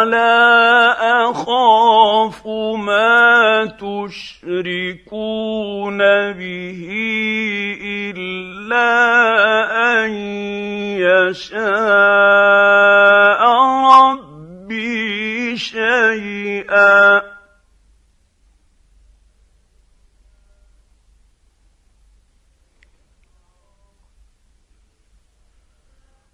ولا 0.00 1.30
أخاف 1.30 2.46
ما 2.76 3.66
تشركون 3.76 5.18
به 6.32 6.80
إلا 8.16 8.90
أن 10.04 10.10
يشاء 11.04 11.60
ربي 13.92 15.56
شيئا. 15.56 17.22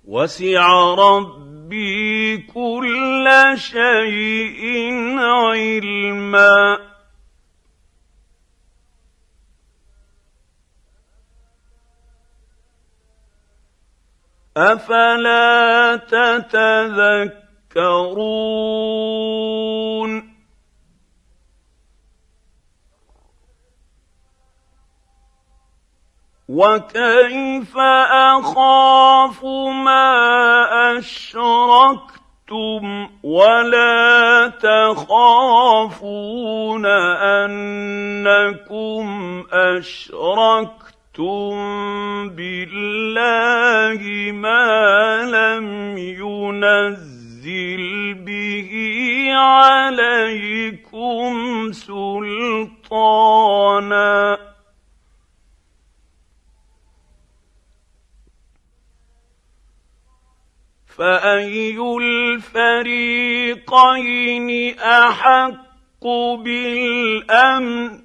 وسع 0.06 0.94
ربي 0.94 1.35
شيء 3.70 4.64
علما. 5.18 6.78
أفلا 14.56 15.96
تتذكرون؟ 15.96 17.46
وكيف 26.48 27.25
اشركتم 39.86 41.54
بالله 42.28 44.02
ما 44.32 45.22
لم 45.22 45.98
ينزل 45.98 47.84
به 48.14 48.70
عليكم 49.34 51.32
سلطانا 51.72 53.26
فاي 60.86 61.78
الفريقين 62.66 63.68
احق 64.78 66.06
بالامن 66.44 67.95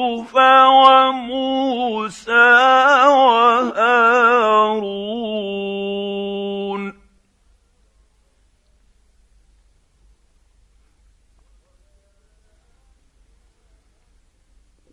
وموسى 0.83 2.49
وهارون. 3.07 4.19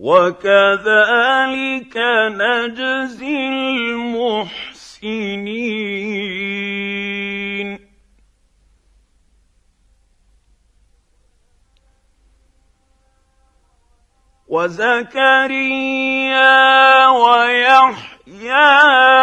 وكذلك 0.07 1.97
نجزي 2.39 3.49
المحسنين. 3.49 4.87
وزكريا 14.49 15.87
ويحيى 17.09 18.77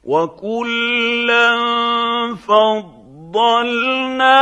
وكلا 0.04 1.58
فضل 2.34 2.97
فضلنا 3.32 4.40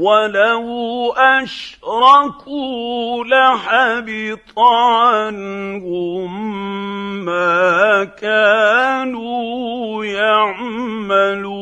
ولو 0.00 1.12
اشركوا 1.12 3.24
لحبط 3.24 4.58
عنهم 4.58 6.30
ما 7.24 8.04
كانوا 8.04 10.04
يعملون 10.04 11.60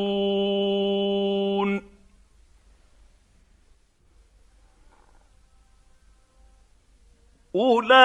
اولئك 7.54 7.98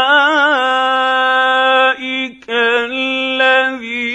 الذين 2.49 4.12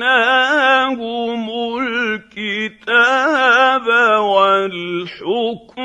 اتيناهم 0.00 1.50
الكتاب 1.78 3.06
والحكم 4.20 5.80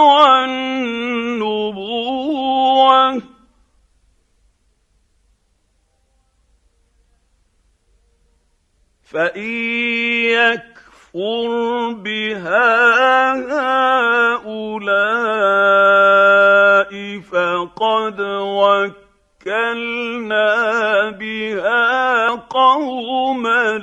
والنبوه 0.00 0.96
فان 9.04 9.40
يكفر 11.16 11.92
بها 11.92 13.32
هؤلاء 14.36 15.26
فقد 17.20 18.20
وكلنا 19.46 21.10
بها 21.10 22.28
قوما 22.30 23.78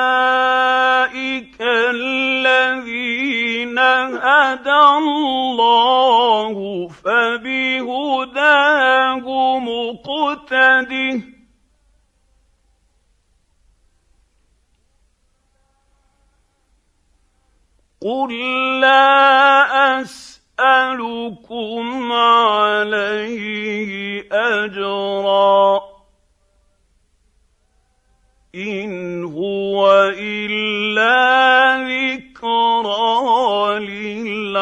الذين 1.60 3.43
هدى 3.78 4.82
الله 4.98 6.88
فبهداه 6.88 8.46
مقتده 9.58 11.34
قل 18.04 18.30
لا 18.80 20.00
اسالكم 20.02 21.84
عليه 22.12 23.92
اجرا 24.32 25.93
ان 28.54 29.24
هو 29.24 30.02
الا 30.18 31.76
ذكرى 31.76 33.78
للعالمين 33.78 34.54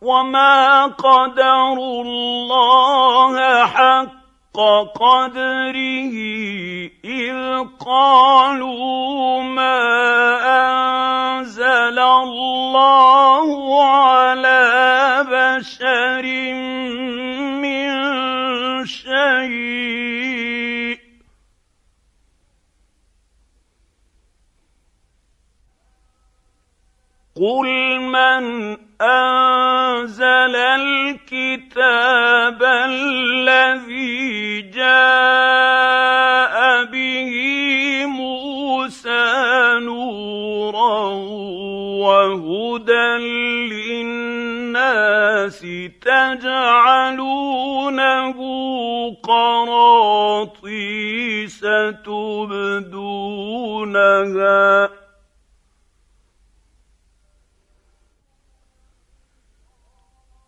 وما 0.00 0.86
قدروا 0.86 2.04
الله 2.04 3.66
حق 3.66 4.23
قدره 4.54 6.14
إذ 7.04 7.38
قالوا 7.80 9.42
ما 9.42 9.80
أنزل 11.38 11.98
الله 11.98 13.48
على 13.84 15.24
بشر 15.28 16.24
من 17.62 17.90
شيء. 18.86 19.84
قل 27.36 28.00
من 28.00 28.83
أنزل 29.00 30.56
الكتاب 30.56 32.62
الذي 32.62 34.62
جاء 34.62 36.54
به 36.84 37.32
موسى 38.06 39.32
نورا 39.82 41.04
وهدى 42.04 43.08
للناس 43.74 45.60
تجعلونه 46.02 47.14
قراطيس 49.22 50.74
تبدونها 52.04 53.44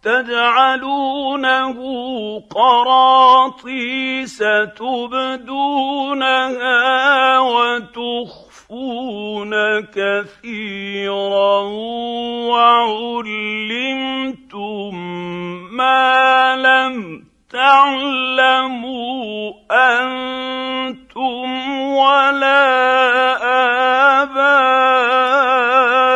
تجعلونه 0.06 1.78
قراطيس 2.54 4.38
تبدونها 4.78 6.78
وتخفون 7.38 9.00
كثيرا 9.80 11.58
وعلمتم 12.50 13.24
ما 15.76 16.56
لم 16.56 17.24
تعلموا 17.50 19.52
أنتم 19.70 21.48
ولا 21.80 22.66
آباؤكم 24.22 26.15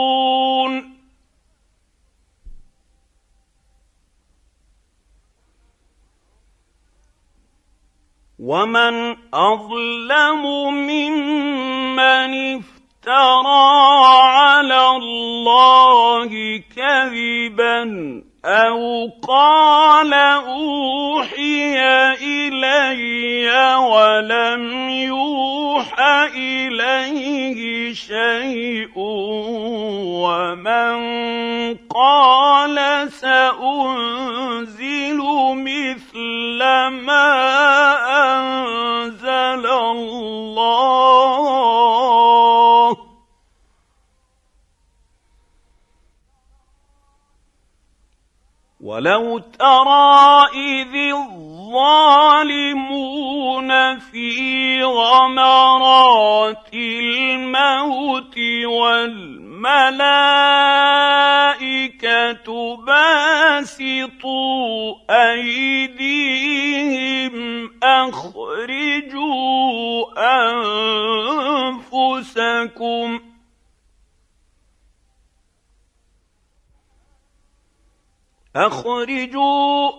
أخرجوا 78.68 79.92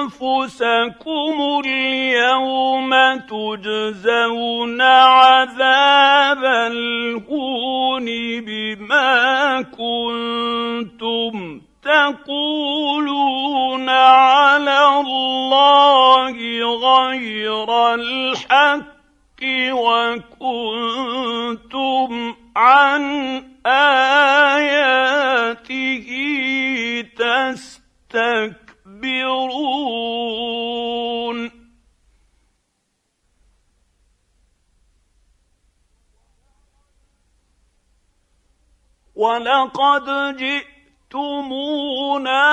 أنفسكم 0.00 1.36
اليوم 1.64 2.90
تجزون 3.16 4.80
عذاب 4.82 6.44
الهون 6.44 8.04
بما 8.40 9.62
كنتم 9.62 11.34
تقولون 11.82 13.08
على 13.88 15.00
الله 15.00 16.36
غير 16.76 17.94
الحق 17.94 18.88
وكنتم 20.40 22.10
عن 22.56 23.02
آياته 23.66 24.97
ولقد 39.18 40.06
جئتمونا 41.10 42.46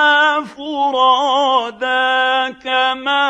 فرادا 0.44 2.50
كما 2.50 3.26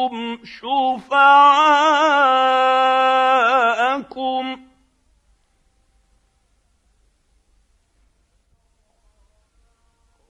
معكم 0.05 0.37
شفعاءكم. 0.43 1.25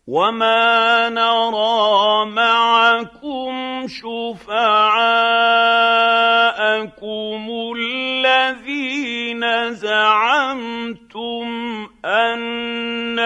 وما 0.07 1.09
نرى 1.09 2.25
معكم 2.25 3.87
شفعاءكم 3.87 4.65
الذين 7.77 9.43
زعمتم 9.73 11.47
انهم 12.05 13.21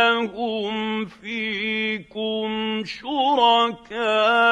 فيكم 1.06 2.50
شركاء. 2.86 4.50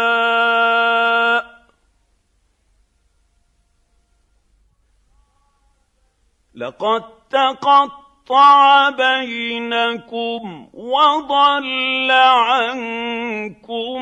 لقد 6.58 7.04
تقطع 7.30 8.08
قطع 8.28 8.90
بينكم 8.90 10.68
وضل 10.74 12.12
عنكم 12.12 14.02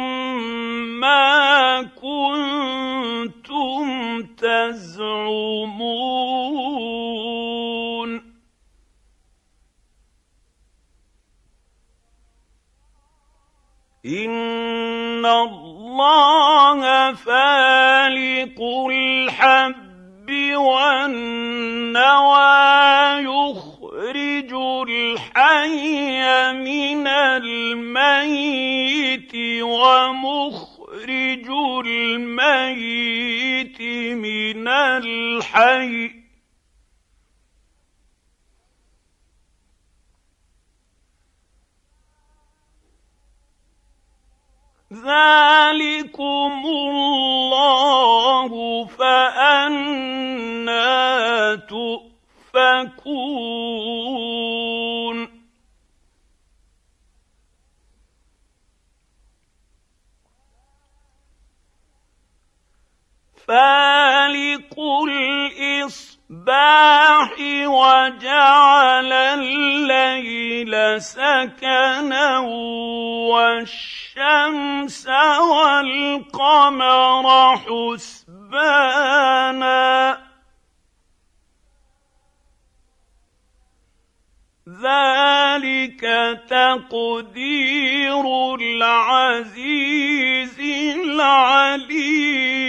ما 0.99 1.83
كنتم 1.83 3.35
تزعمون. 4.23 5.15
إن 14.05 15.25
الله 15.25 17.13
فالق 17.13 18.61
الحب 18.91 19.84
والنوى 20.55 22.05
يخرج 23.23 24.53
الحي 24.89 26.53
من 26.53 27.07
الميت 27.07 28.55
ومخرج 29.61 31.49
الميت 31.85 33.81
من 34.21 34.67
الحي 34.67 36.24
ذلكم 45.03 46.53
الله 46.65 48.51
فأنا 48.85 50.75
تؤمنون 51.55 52.15
فالق 63.47 64.75
الإصباح 65.87 67.31
وجعل 67.65 69.11
الليل 69.13 71.01
سكنا 71.01 72.39
والشمس 73.29 75.07
والقمر 75.51 77.25
حسبانا 77.57 79.05
ذلك 84.69 86.01
تقدير 86.49 88.25
العزيز 88.55 90.59
العليم 90.95 92.64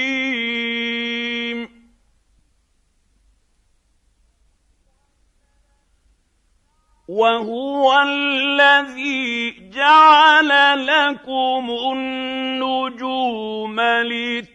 وهو 7.09 8.03
الذي 8.03 9.55
جعل 9.71 10.87
لكم 10.87 11.71
النجوم 11.93 13.81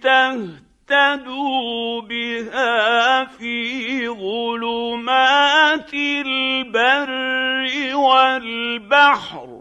لتهتدوا 0.05 2.01
بها 2.01 3.25
في 3.25 4.07
ظلمات 4.07 5.93
البر 5.93 7.95
والبحر. 7.95 9.60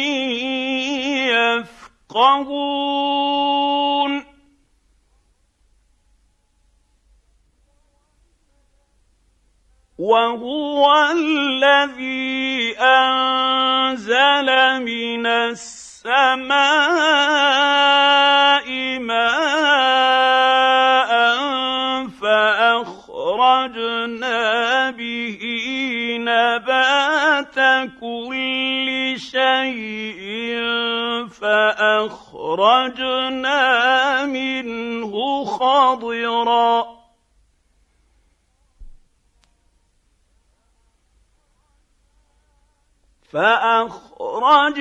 يفقهون. 2.15 3.55
وهو 9.97 11.11
الذي 11.11 12.75
أنزل 12.79 14.47
من 14.83 15.25
السماء 15.25 16.55
ماء 18.99 20.15
فاخرجنا 22.21 23.55
نبات 26.55 27.55
كل 27.99 29.15
شيء 29.17 30.25
فأخرجنا 31.27 32.65
منه 34.25 35.45
خضرا. 35.45 36.95
فأخرجنا 43.33 44.77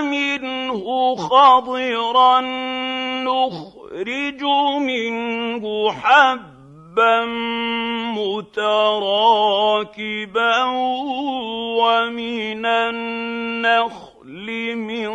منه 0.00 1.16
خضرا 1.16 2.40
نخرج 3.20 4.42
منه 4.78 5.92
حبا 5.92 6.57
متراكبا 9.18 9.74
ومن 11.78 12.66
النخل 12.66 14.48
من 14.76 15.08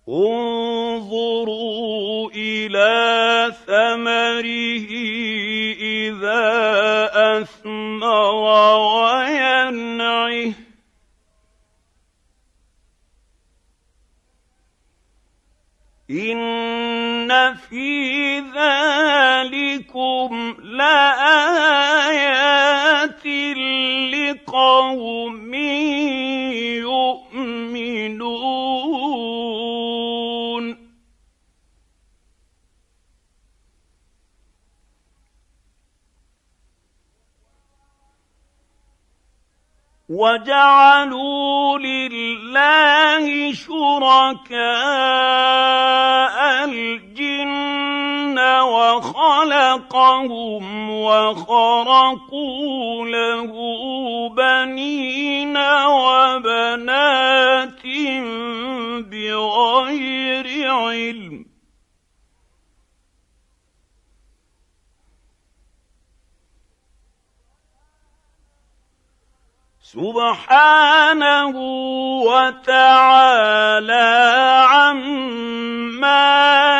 انظروا 0.08 1.90
إلى 2.34 3.52
ثمره 3.66 4.90
إذا 5.80 7.10
أثمر 7.40 8.34
وينعه. 9.04 10.52
ان 16.10 17.54
في 17.54 18.40
ذلكم 18.40 20.30
لايات 20.62 21.98
لقوم 24.14 25.54
وجعلوا 40.18 41.78
لله 41.78 43.52
شركاء 43.54 44.58
الجن 46.64 48.38
وخلقهم 49.58 50.10
وخرقوا 50.90 52.26
له 53.06 53.52
بنين 54.28 55.56
وبنات 55.86 57.82
بغير 59.10 60.46
علم. 60.70 61.47
سبحانه 69.92 71.56
وتعالى 72.28 74.10
عما 74.68 76.28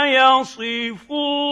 يصفون. 0.07 1.49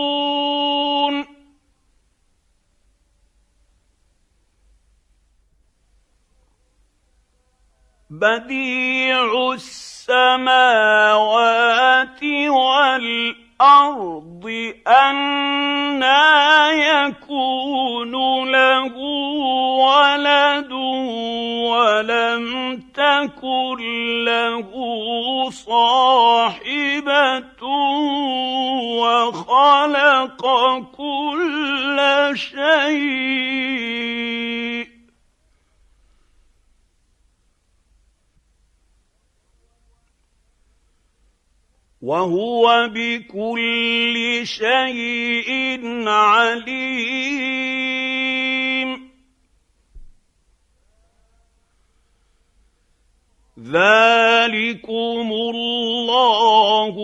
بديع 8.10 9.52
السماوات 9.52 10.46
والأرض 12.48 13.45
أنا 14.86 16.70
يكون 16.70 18.12
له 18.52 18.96
ولد 19.80 20.72
ولم 21.72 22.76
تكن 22.94 23.78
له 24.24 24.70
صاحبة 25.50 26.62
وخلق 29.00 30.42
كل 30.96 31.98
شيء. 32.34 33.76
وهو 42.06 42.88
بكل 42.94 44.16
شيء 44.44 45.50
عليم. 46.06 47.26
ذلكم 53.58 55.28
الله 55.54 56.94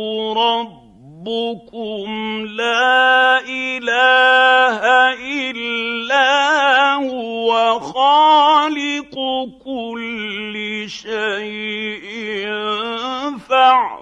ربكم 0.46 2.08
لا 2.46 3.40
إله 3.40 4.80
إلا 5.50 6.30
هو 6.94 7.80
خالق 7.80 9.14
كل 9.64 10.84
شيء 10.86 12.46
فاعبدوه 13.48 14.01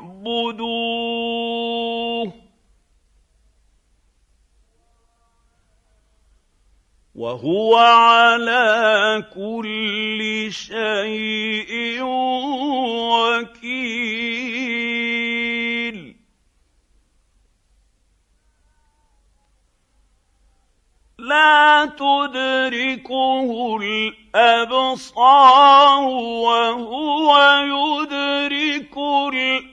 وهو 7.20 7.76
على 7.76 9.24
كل 9.34 10.48
شيء 10.50 12.02
وكيل. 13.12 13.90
لا 21.18 21.86
تدركه 21.86 23.76
الأبصار 24.34 25.22
وهو 26.02 27.38
يدرك 27.60 28.96
الأبصار. 28.96 29.69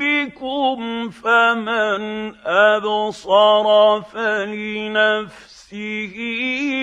ربكم 0.00 1.10
فمن 1.10 2.34
أبصر 2.46 4.00
فلنفسه 4.02 5.76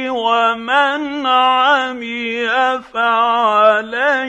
ومن 0.10 1.26
عمي 1.26 2.50
فعليها. 2.94 4.28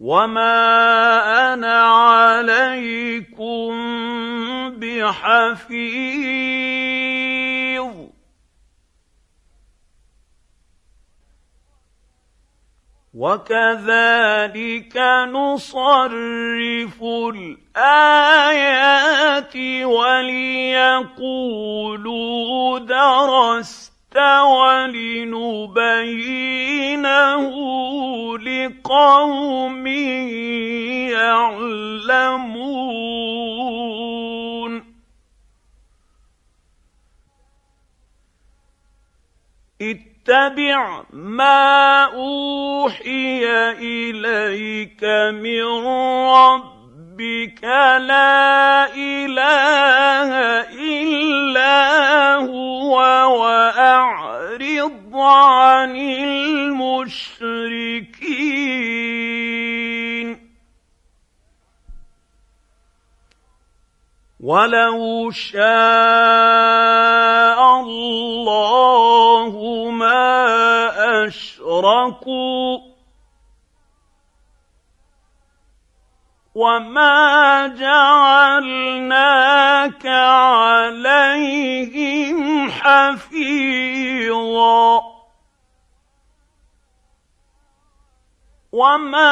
وما 0.00 1.54
أنا 1.54 1.82
عليكم 1.82 3.72
بحفيظ 4.76 6.36
وكذلك 13.16 14.96
نصرف 15.32 17.02
الايات 17.74 19.56
وليقولوا 19.84 21.18
درست 22.78 23.92
ولنبينه 24.52 25.76
لقوم 28.38 29.86
يعلمون 31.16 32.56
اتبع 39.90 41.02
ما 41.12 42.04
أوحي 42.04 43.46
إليك 43.78 45.04
من 45.42 45.64
ربك 46.26 47.64
لا 48.08 48.94
إله 48.94 50.30
إلا 50.70 52.34
هو 52.34 52.96
وأعرض 53.40 55.16
عن 55.16 55.96
المشركين. 55.96 57.36
ولو 64.46 65.30
شاء 65.30 65.58
الله 67.80 69.54
ما 69.90 71.26
اشركوا 71.26 72.78
وما 76.54 77.66
جعلناك 77.66 79.26
عليهم 80.86 81.60
حفيظا 82.70 83.96
وما 88.72 89.26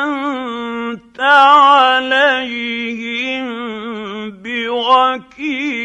انت 0.00 1.20
عليهم 1.20 2.40
بوكيل. 4.30 5.80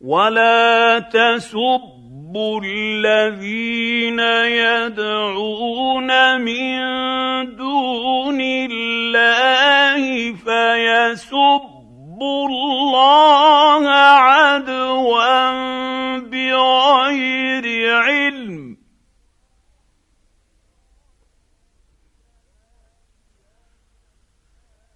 ولا 0.00 0.98
تسب 0.98 2.04
يحب 2.34 2.62
الذين 2.64 4.18
يدعون 4.18 6.10
من 6.40 6.76
دون 7.56 8.40
الله 8.40 10.32
فيسبوا 10.32 11.68
الله 12.48 13.88
عدوا 14.26 15.48
بغير 16.18 17.94
علم. 17.96 18.73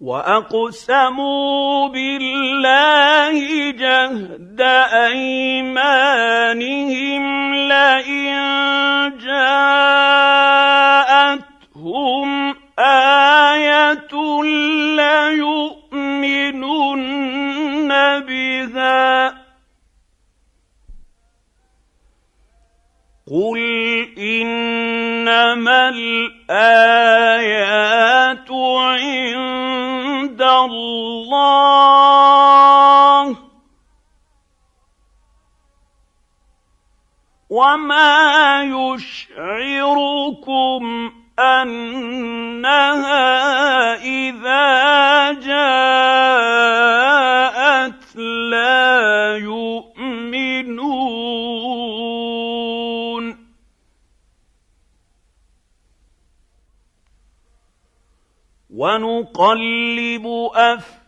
وأقسموا 0.00 1.88
بالله 1.88 3.70
جهد 3.70 4.60
أيمانهم 5.10 6.24
لئن 7.54 8.38
جاءتهم 9.18 9.68
آية 12.78 14.42
ليؤمنن 14.96 16.30
بها. 18.20 19.28
قل 23.30 23.58
انما 24.18 25.88
الايات 25.88 27.28
وما 37.58 38.62
يشعركم 38.62 40.32
انها 41.38 43.24
اذا 43.94 45.32
جاءت 45.32 46.66
لا 48.16 49.36
يؤمنون 49.36 50.78
ونقلب 58.70 60.26
افئدتهم 60.54 61.07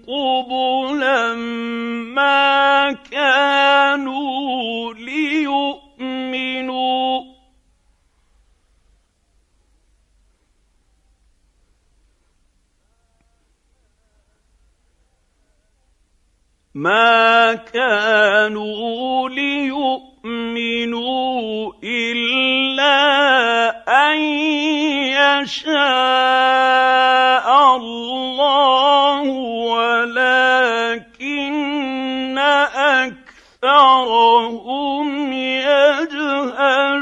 قبلا 0.08 1.36
ما 2.16 2.92
كانوا 3.12 4.94
ليؤمنوا. 4.94 5.72
ما 16.74 17.54
كانوا 17.54 19.30
ليؤمنوا. 19.30 20.11
يشاء 25.42 25.78
الله 27.76 29.22
ولكن 29.72 31.18
أكثرهم 33.64 35.34
يجهلون. 35.34 37.02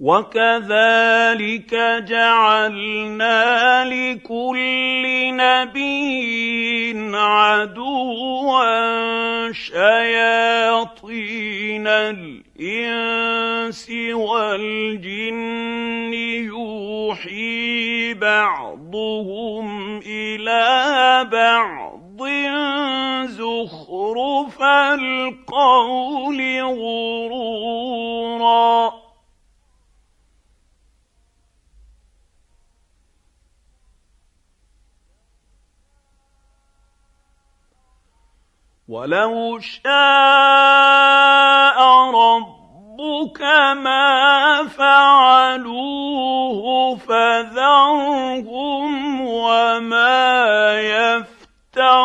وكذلك 0.00 1.74
جعلنا 2.08 3.84
لكل 3.84 4.99
نبي 5.40 7.16
عدوا 7.16 8.62
شياطين 9.52 11.06
الإنس 11.86 13.90
والجن 14.12 16.12
يوحي 16.44 18.14
بعضهم 18.14 20.00
إلى 20.06 21.28
بعض 21.32 22.22
زخرف 23.26 24.62
القول 24.62 26.60
غرورا. 26.62 27.90
ولو 38.90 39.58
شاء 39.60 39.90
ربك 42.10 43.40
ما 43.78 44.66
فعلوه 44.66 46.60
فذرهم 46.96 48.40
وما 49.20 50.80
يفترون 50.80 52.00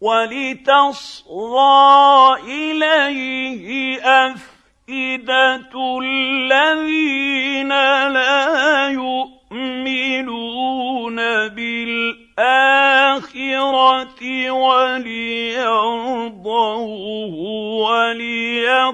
ولتصغى 0.00 1.54
اليه 2.42 4.00
أف 4.02 4.53
أفئدة 4.88 5.98
الذين 6.02 7.68
لا 8.08 8.88
يؤمنون 8.88 10.36
بالآخرة 11.48 12.30
وليرضوه 14.50 16.14
وليقترفوا 17.84 18.92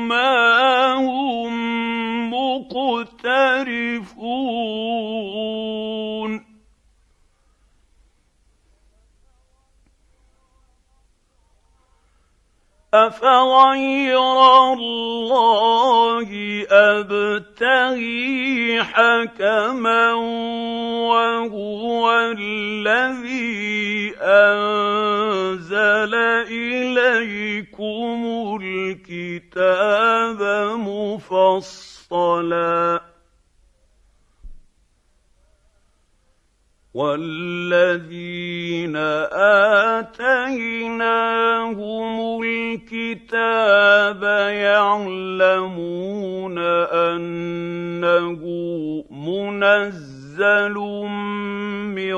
ما 0.00 0.94
هم 0.94 1.52
مقترفون 2.30 3.32
افغير 12.94 14.18
الله 14.72 16.28
ابتغي 16.70 18.82
حكما 18.82 20.12
وهو 21.08 22.10
الذي 22.36 24.12
انزل 24.20 26.14
اليكم 26.52 28.20
الكتاب 28.62 30.40
مفصلا 30.78 32.72
والذين 36.94 38.96
اتيناهم 40.52 42.42
الكتاب 42.42 44.22
يعلمون 44.52 46.58
انه 46.92 48.42
منزل 49.10 50.74
من 51.96 52.14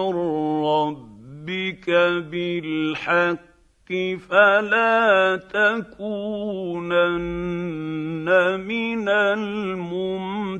ربك 0.64 1.90
بالحق 2.30 3.40
فلا 4.28 5.36
تكونن 5.36 7.04
من 8.60 9.08
الممترين 9.08 10.54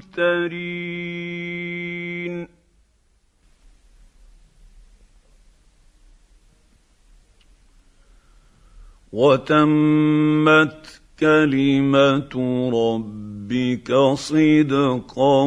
وتمت 9.14 11.00
كلمة 11.20 12.34
ربك 12.74 13.90
صدقا 14.14 15.42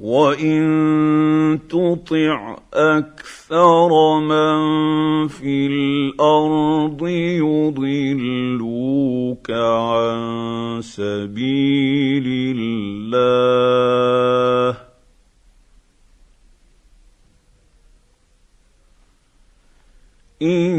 وان 0.00 1.58
تطع 1.68 2.58
أكثر 2.74 4.20
من 4.20 5.28
في 5.28 5.66
الأرض 5.66 7.06
يضلوك 7.40 9.50
عن 9.50 10.80
سبيل 10.82 12.24
الله 12.56 14.76
ان 20.42 20.78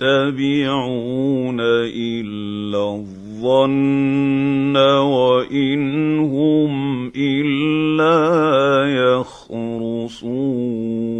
يتبعون 0.00 1.60
الا 1.60 2.94
الظن 2.94 4.76
وان 4.76 5.91
يخرصون 10.02 11.12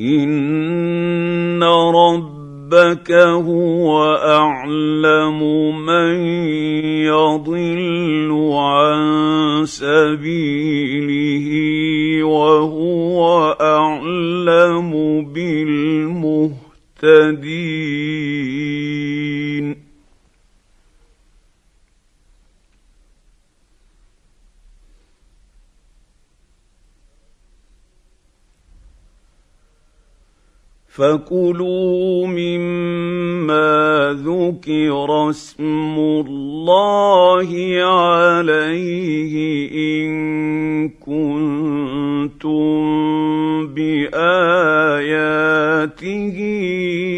ان 0.00 1.62
ربك 1.62 3.12
هو 3.12 4.14
اعلم 4.14 5.40
من 5.86 6.14
يضل 7.04 8.30
عن 8.54 9.00
سبيله 9.66 11.46
وهو 12.24 13.56
اعلم 13.60 14.90
بالمهتدين. 15.32 16.60
فكلوا 31.00 32.26
مما 32.26 34.16
ذكر 34.20 35.30
اسم 35.30 35.94
الله 35.98 37.50
عليه 37.84 39.34
ان 39.72 40.88
كنتم 40.88 42.60
باياته 43.74 44.80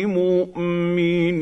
مؤمنين 0.07 1.42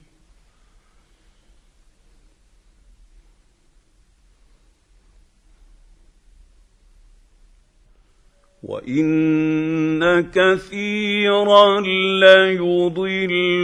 وان 8.71 10.21
كثيرا 10.31 11.81
ليضلون 12.23 13.59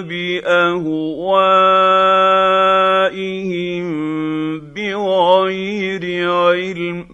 باهوائهم 0.00 1.02
بغير 4.60 6.30
علم 6.30 7.06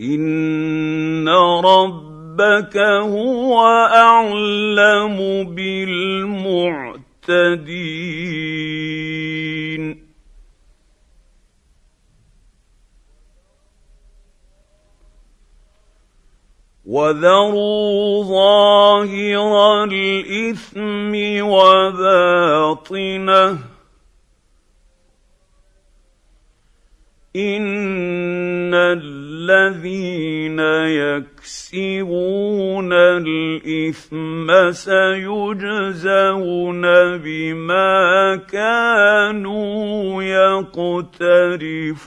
ان 0.00 1.28
ربك 1.64 2.76
هو 2.76 3.60
اعلم 3.94 5.16
بالمعتدين 5.54 6.93
وذروا 16.84 18.24
ظاهر 18.24 19.84
الإثم 19.84 21.14
وباطنه. 21.46 22.94
ان 27.36 28.74
الذين 28.74 30.58
يكسبون 31.02 32.92
الاثم 32.92 34.70
سيجزون 34.70 36.82
بما 37.18 38.36
كانوا 38.52 40.22
يقترفون 40.22 42.04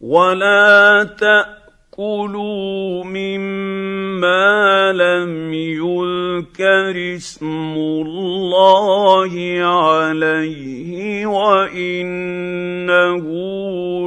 ولا 0.00 1.04
تاكلوا 1.18 3.04
مما 3.04 4.92
لم 4.92 5.54
يذكر 5.54 7.16
اسم 7.16 7.74
الله 7.76 9.32
عليه 9.62 11.26
وانه 11.26 13.24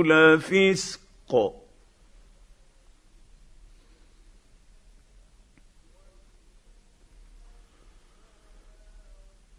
لفسق 0.03 1.60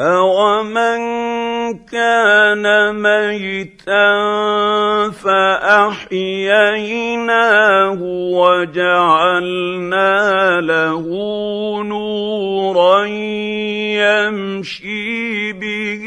أَوَمَن 0.00 1.00
كان 1.72 2.94
ميتا 2.94 4.10
فأحييناه 5.10 6.50
وجعلنا 8.40 10.10
له 10.60 11.06
نورا 11.82 13.06
يمشي 14.00 15.52
به 15.52 16.04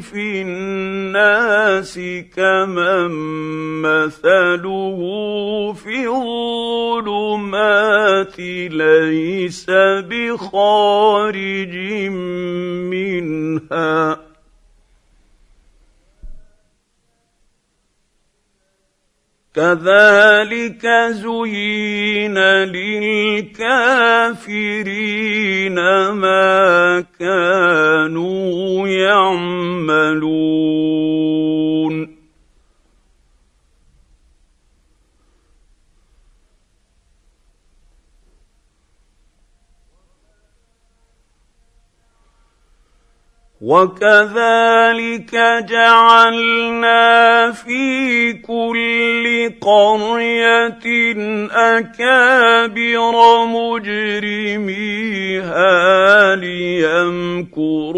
في 0.00 0.42
الناس 0.42 2.00
كمن 2.36 3.10
مثله 3.82 5.00
في 5.72 6.06
الظلمات 7.00 8.38
ليس 8.70 9.66
بخارج 10.10 11.76
منها 12.90 14.29
كذلك 19.54 20.86
زين 21.10 22.38
للكافرين 22.70 23.74
ما 26.10 27.04
كانوا 27.18 28.88
يعملون. 28.88 30.30
وكذلك 43.60 45.34
جعلنا 45.68 47.52
في 47.52 48.32
كل 48.32 49.52
قريه 49.60 50.80
اكابر 51.52 53.14
مجرميها 53.46 54.80
ليمكروا 56.36 57.90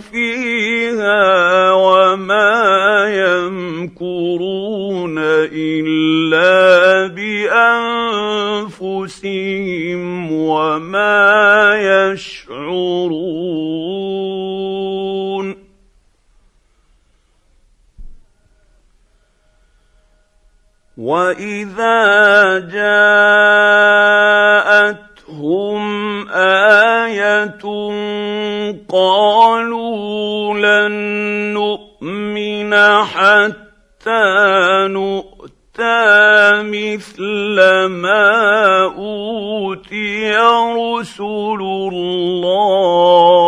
فيها 0.00 1.72
وما 1.72 2.50
يمكرون 3.14 4.38
الا 5.54 7.06
بانفسهم 8.66 9.22
وما 10.32 11.30
يشعرون 11.78 13.20
واذا 20.96 22.58
جاءتهم 22.58 23.90
إيه 26.28 26.90
قالوا 28.88 30.54
لن 30.54 30.92
نؤمن 31.54 32.74
حتى 33.04 34.24
نؤتى 34.88 36.00
مثل 36.62 37.56
ما 37.86 38.84
اوتي 38.84 40.36
رسل 40.76 41.60
الله 41.92 43.39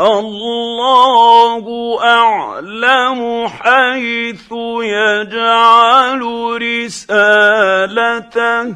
الله 0.00 1.64
أعلم 2.04 3.48
حيث 3.48 4.52
يجعل 4.82 6.22
رسالته. 6.62 8.74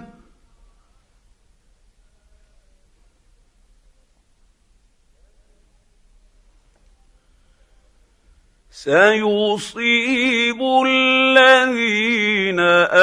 سيصيب 8.86 10.60
الذين 10.86 12.60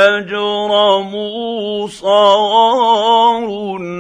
أجرموا 0.08 1.88
صغار 1.88 3.48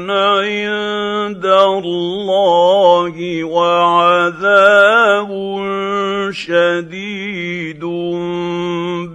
عند 0.09 1.45
الله 1.45 3.43
وعذاب 3.43 5.29
شديد 6.31 7.83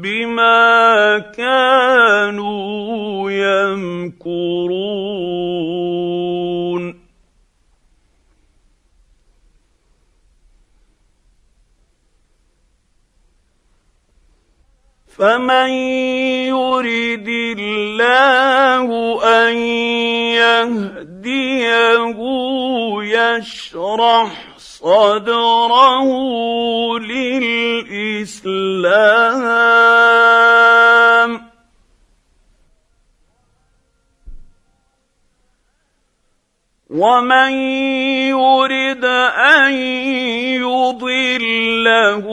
بما 0.03 1.19
كانوا 1.37 3.31
يمكرون. 3.31 4.79
فمن 15.19 15.71
يرد 16.47 17.29
الله 17.59 18.87
ان 19.25 19.57
يهديه 20.39 22.19
يشرح 23.03 24.33
صدره 24.59 26.09
للاسلام 26.99 28.19
ومن 36.91 37.53
يرد 38.33 38.98
ان 39.37 39.75
يضله 40.63 42.25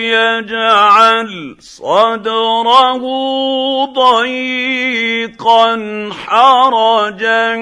يجعل 0.00 1.56
صدره 1.60 3.02
ضيقا 3.84 5.76
حرجا 6.26 7.54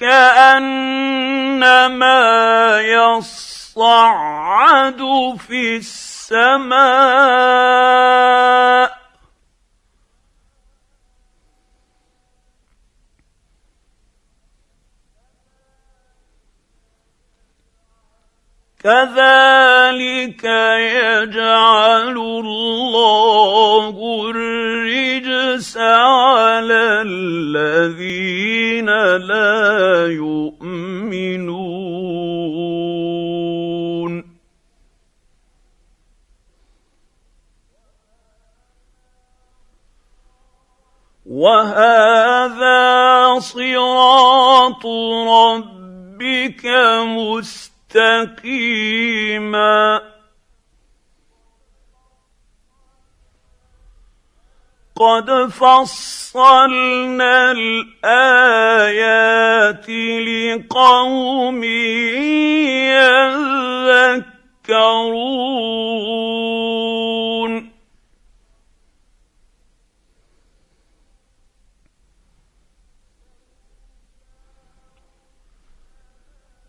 كانما 0.00 1.76
يصعد 3.76 4.16
في 5.48 5.76
السماء 5.76 6.86
كذلك 18.80 20.44
يجعل 20.44 22.16
الله 22.18 23.94
الرجس 24.30 25.76
على 25.76 27.02
الذين 27.06 28.86
لا 29.16 30.06
يؤمنون. 30.12 31.66
وهذا 41.26 42.78
صراط 43.38 44.86
ربك 45.28 46.66
مستقيم. 47.06 47.75
مستقيما. 47.94 48.56
قد 54.96 55.30
فصلنا 55.50 56.72
الآيات 57.52 58.70
لقوم 60.20 61.64
يذكرون. 64.68 66.65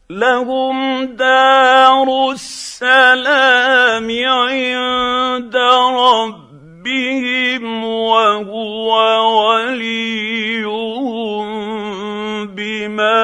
لهم 0.10 1.06
دار 1.06 2.32
السلام 2.32 4.12
عند 4.12 5.56
ربهم 5.56 6.48
بهم 6.88 7.84
وهو 7.84 8.90
وليهم 9.44 11.48
بما 12.48 13.20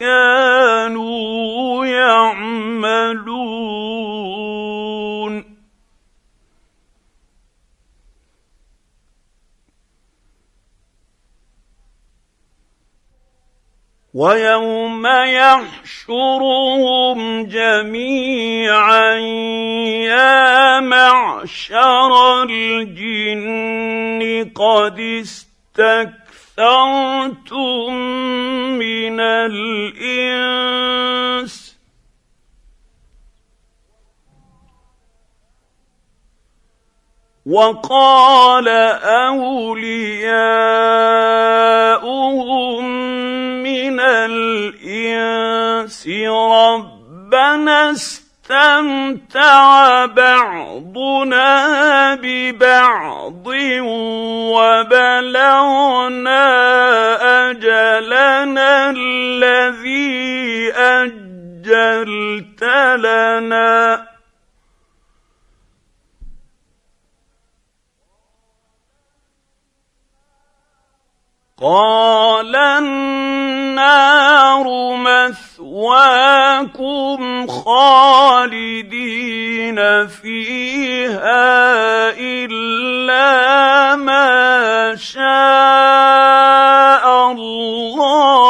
كانوا 0.00 1.86
يعملون. 1.86 3.27
ويوم 14.18 15.06
يحشرهم 15.06 17.18
جميعا 17.46 19.14
يا 20.10 20.80
معشر 20.80 22.42
الجن 22.42 24.50
قد 24.54 24.98
استكثرتم 24.98 26.34
من 28.74 29.20
الإنس. 29.20 30.68
وقال 37.46 38.68
أولياؤهم 39.28 40.28
من 43.98 44.04
الانس 44.30 46.08
ربنا 46.50 47.90
استمتع 47.90 49.60
بعضنا 50.06 51.48
ببعض 52.22 53.46
وبلغنا 54.54 55.58
اجلنا 57.50 58.90
الذي 58.90 60.72
اجلت 60.72 62.62
لنا 62.98 64.08
قال 71.60 72.56
النار 73.78 74.66
مثواكم 75.78 77.20
خالدين 77.46 78.98
فيها 80.06 81.38
إلا 82.18 83.96
ما 83.96 84.96
شاء 84.96 85.22
الله 87.32 88.48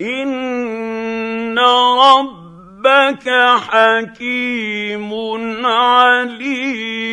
ان 0.00 1.58
رب 1.58 2.88
ربك 3.08 3.28
حكيم 3.70 5.10
عليم. 5.66 7.08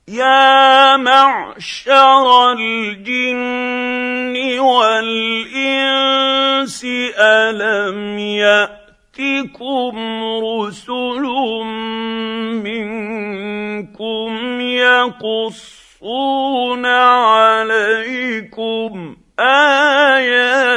يا 0.08 0.98
معشر 0.98 2.52
الجن 2.52 4.60
والإنس 4.60 6.06
ألم 7.20 8.20
يأتكم 8.20 10.24
رسل 10.44 11.24
منكم 12.66 14.62
يقصون 14.62 15.89
عليكم 17.40 19.18
اياتي 19.40 20.70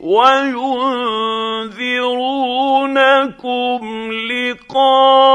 وينذرونكم 0.00 0.90
لقاء 4.30 5.28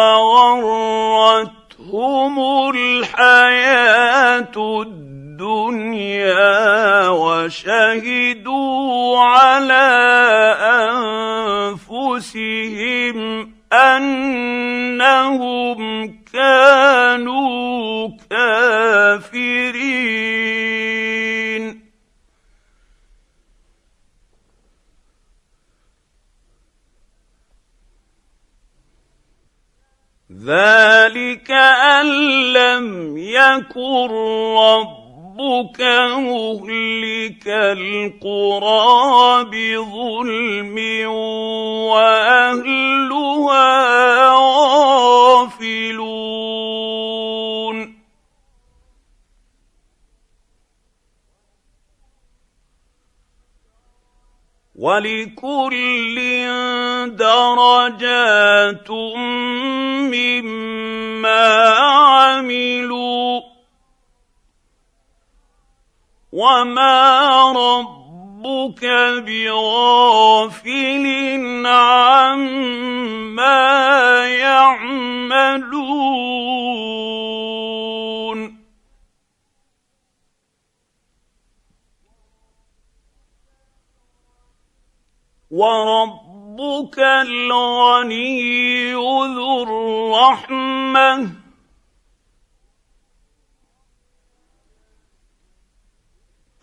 وشهدوا 7.46 9.18
على 9.18 9.88
أنفسهم 11.78 13.16
أنهم 13.72 15.78
كانوا 16.32 18.08
كافرين. 18.30 20.06
ذلك 30.46 31.50
أن 31.50 32.06
لم 32.52 33.18
يكن 33.18 34.10
ربك 35.36 35.80
مهلك 36.16 37.46
القرى 37.46 39.44
بظلم 39.44 40.76
وأهلها 41.92 43.16
غافلون. 45.28 45.76
ولكل 54.76 56.16
درجات 57.16 58.90
مما 60.10 61.75
وما 66.36 67.52
ربك 67.52 68.84
بغافل 69.24 71.06
عما 71.66 72.66
يعملون 74.26 75.96
وربك 85.50 86.98
الغني 86.98 88.92
ذو 88.92 89.62
الرحمه 89.62 91.45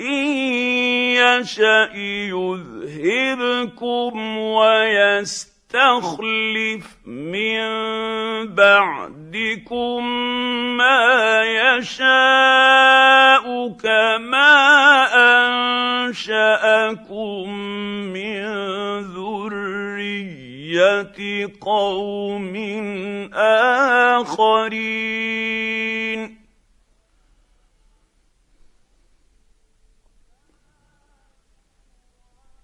إن 0.03 0.25
يشأ 1.15 1.89
يذهبكم 2.35 4.11
ويستبدل 4.37 5.53
يستخلف 5.73 6.85
من 7.05 7.65
بعدكم 8.55 10.01
ما 10.77 11.41
يشاء 11.41 13.45
كما 13.83 14.55
أنشأكم 16.05 17.49
من 18.13 18.45
ذرية 19.17 21.17
قوم 21.61 22.53
آخرين. 24.13 26.42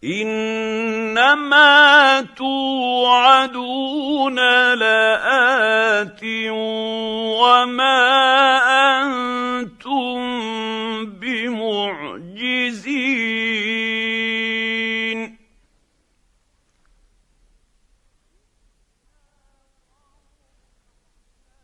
إنما 0.04 1.68
توعدون 2.38 4.36
لآت 4.74 6.24
وما 7.44 8.00
أنتم 9.04 10.20
بمعجزين. 11.20 12.40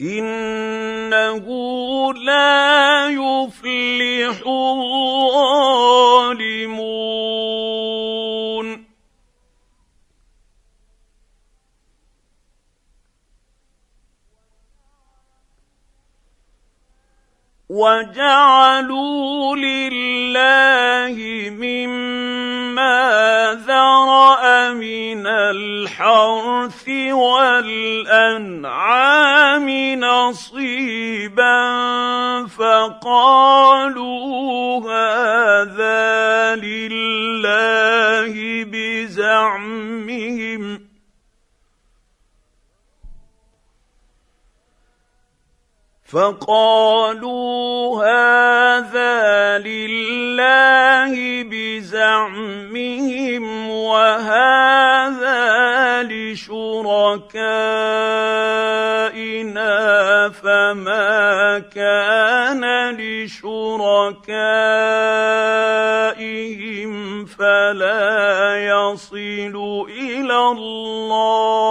إنه 0.00 1.46
لا 2.14 3.08
يفلح 3.08 4.36
الظالمون. 4.46 5.00
وجعلوا 17.70 19.56
لله 19.56 21.14
مما 21.50 22.98
ذرا 23.66 24.72
من 24.72 25.26
الحرث 25.26 26.88
والانعام 27.14 28.90
نصيبا 30.00 31.60
فقالوا 32.58 34.10
هذا 34.90 36.56
لله 36.56 38.34
بزعمهم 38.66 40.10
فقالوا 46.12 48.02
هذا 48.02 49.58
لله 49.58 51.12
بزعمهم 51.46 53.44
وهذا 53.70 55.40
لشركائنا 56.02 56.80
فما 60.28 61.58
كان 61.74 62.64
لشركائهم 62.96 63.70
فلا 67.24 68.56
يصل 68.66 69.86
إلى 69.90 70.38
الله 70.38 71.70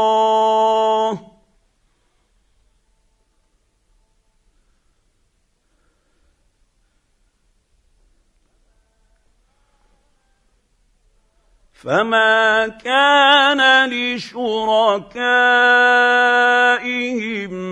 فما 11.84 12.68
كان 12.68 13.90
لشركائهم 13.90 15.10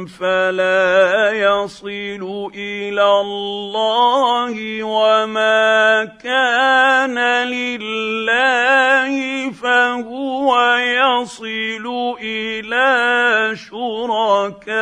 فلا 0.06 1.32
يصل 1.32 2.50
إلى 2.56 3.04
الله 3.04 4.84
وما 4.84 6.06
كان 6.24 7.20
لله 7.48 9.52
فهو 9.52 10.76
يصل 10.78 12.16
إلى 12.22 13.56
شركائهم 13.56 14.78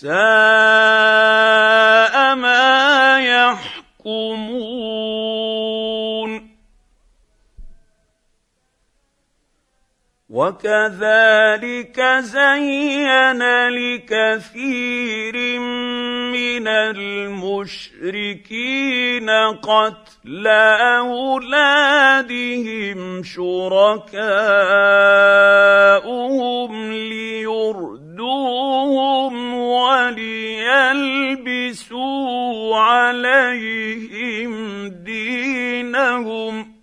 ساء 0.00 0.14
ما 2.34 3.18
يحكمون. 3.18 4.78
وكذلك 10.30 12.00
زين 12.20 13.42
لكثير 13.68 15.36
من 16.32 16.68
المشركين 16.68 18.10
قتل 19.62 20.46
أولادهم 21.00 22.20
شركاءهم 23.22 24.38
ليردوهم 28.18 29.54
وليلبسوا 29.54 30.18
عليهم 32.76 34.52
دينهم 34.88 36.78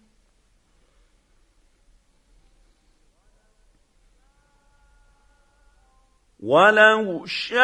ولو 6.40 7.26
شاء 7.26 7.62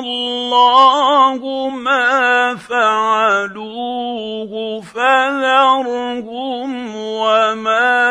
الله 0.00 1.68
ما 1.68 2.56
فعلوه 2.56 4.80
فذرهم 4.80 6.96
وما 6.96 8.04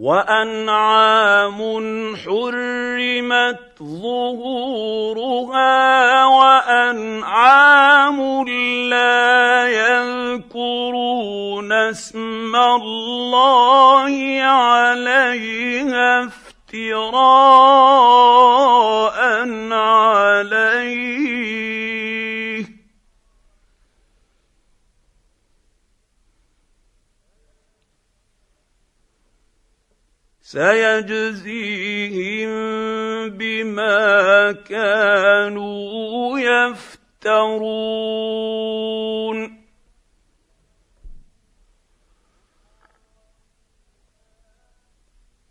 وأنعام 0.00 1.60
حرمت 2.16 3.60
ظهورها 3.82 5.66
وأنعام 6.26 8.18
لا 8.88 9.68
يذكرون 9.68 11.72
اسم 11.72 12.56
الله 12.56 14.40
عليها 14.42 16.24
افتراء 16.24 17.60
عليه 19.72 21.79
سيجزيهم 30.50 32.50
بما 33.30 34.52
كانوا 34.52 36.38
يفترون. 36.38 36.90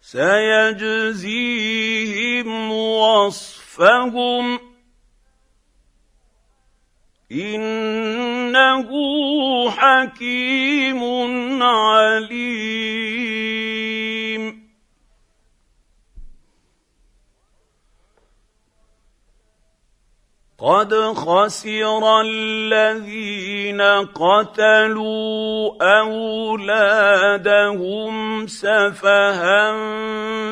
سيجزيهم 0.00 2.72
وصفهم. 2.72 4.58
إنه 7.32 8.90
حكيم 9.70 11.02
عليم. 11.62 13.37
قد 20.58 20.90
خسر 21.14 22.02
الذين 22.20 23.78
قتلوا 24.10 25.70
أولادهم 26.02 27.26
سفها 28.46 29.72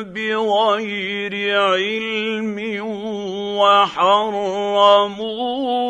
بغير 0.01 1.59
علم 1.59 2.55
وحرموا 3.59 5.15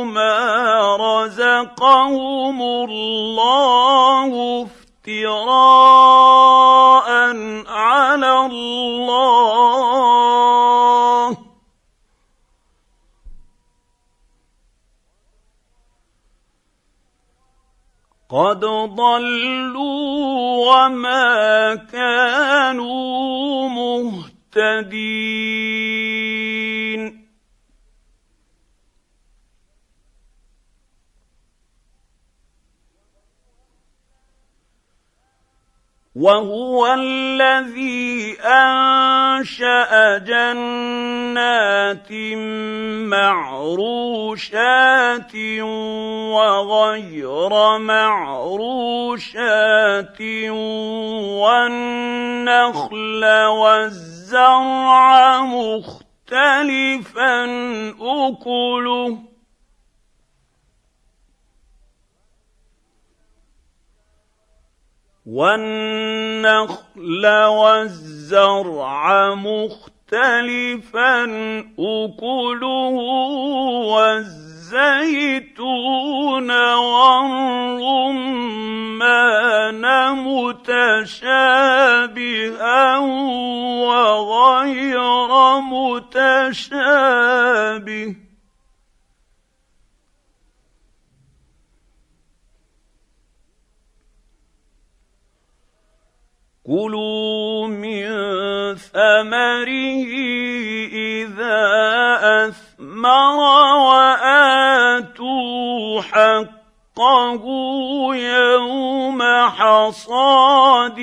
ما 0.06 0.98
رزقهم 0.98 2.62
الله 2.62 4.32
افتراء 4.66 5.48
على 7.70 8.46
الله. 8.46 9.78
قد 18.30 18.60
ضلوا 18.60 19.78
وما 20.68 21.76
كانوا 21.92 23.70
مهتدين 23.70 25.18
وهو 36.18 36.94
الذي 36.94 38.38
أنشأ 38.42 40.18
جنات 40.18 42.12
معروشات 43.14 44.56
وغير 46.34 47.78
معروشات 47.78 49.22
والنخل 51.38 53.24
والزرع 53.62 55.42
مختلفا 55.42 57.36
أكله 58.02 59.27
والنخل 65.28 67.26
والزرع 67.48 69.04
مختلفا 69.36 71.24
أكله 71.80 72.96
والزيتون 74.68 75.28
والرمان 77.88 79.84
متشابها 80.28 81.68
وغير 83.88 85.32
متشابه. 85.60 86.68
كلوا 96.68 97.68
من 97.68 98.06
ثمره 98.76 100.14
إذا 100.92 101.64
أثمر 102.48 103.40
وآتوا 103.88 105.32
حقه 106.02 107.44
يوم 108.16 109.22
حصاده 109.48 110.98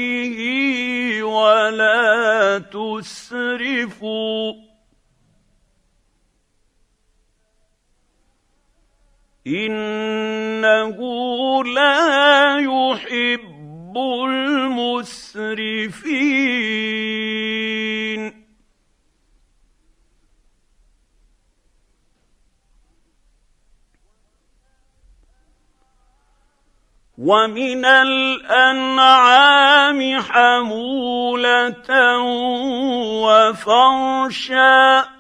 ولا 1.25 2.59
تسرفوا 2.59 4.53
إنه 9.47 10.99
لا 11.65 12.59
يحب 12.59 13.54
المسرفين 13.97 15.15
ومن 27.19 27.85
الانعام 27.85 29.21
حموله 30.21 31.89
وفرشا 33.25 35.14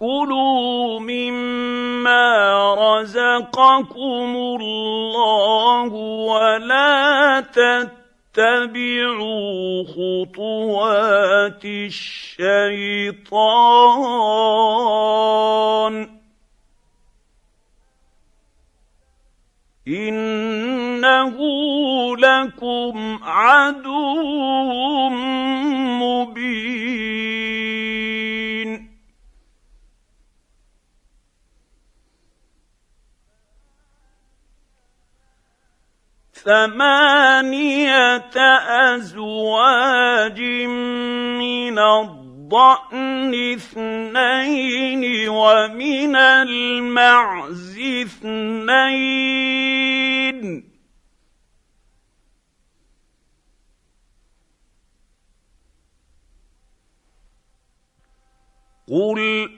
كلوا 0.00 1.00
مما 1.00 2.24
رزقكم 2.74 4.36
الله 4.60 5.92
ولا 6.32 7.40
تتبعوا 8.34 9.04
خطوات 9.84 11.64
الشيطان 11.64 12.50
انه 19.88 21.36
لكم 22.16 23.18
عدو 23.22 24.28
مبين 26.00 26.70
ثمانية 36.44 38.32
أزواج 38.96 40.40
من 40.40 41.78
الضأن 41.78 43.34
اثنين 43.54 45.28
ومن 45.28 46.16
المعز 46.16 47.78
اثنين. 47.78 49.40
قل 58.90 59.50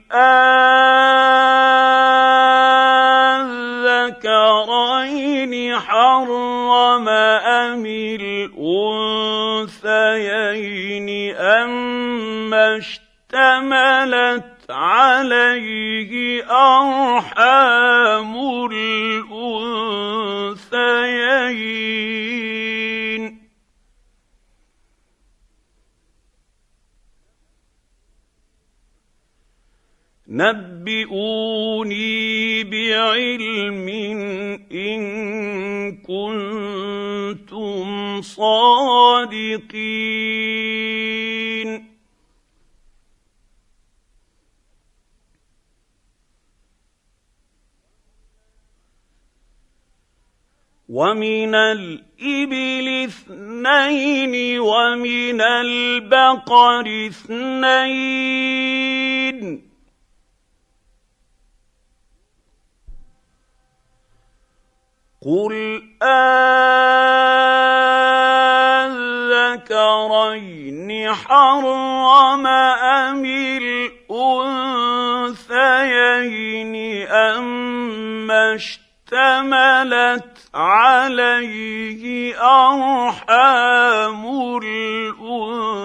أذكرين 4.03 5.79
حرم 5.79 7.07
أم 7.09 7.85
الأنثيين 9.75 9.85
أما 11.35 12.77
اشتملت 12.77 14.43
عليه 14.69 16.43
أرحام 16.51 18.33
الأنثيين 18.71 19.23
نبئوني 30.33 32.13
بعلم 32.63 33.89
إن 34.71 35.01
كنتم 36.01 37.87
صادقين. 38.21 39.83
ومن 50.89 51.55
الإبل 51.55 52.87
اثنين 53.05 54.59
ومن 54.59 55.41
البقر 55.41 57.07
اثنين. 57.07 58.33
قل 65.25 65.83
أذكرين 69.73 71.13
حرم 71.13 72.47
أم 72.47 73.25
الأنثيين 73.25 74.73
أما 77.07 78.55
اشتملت 78.55 80.37
عليه 80.53 82.35
أرحام 82.41 84.25
الأنثيين 84.63 85.83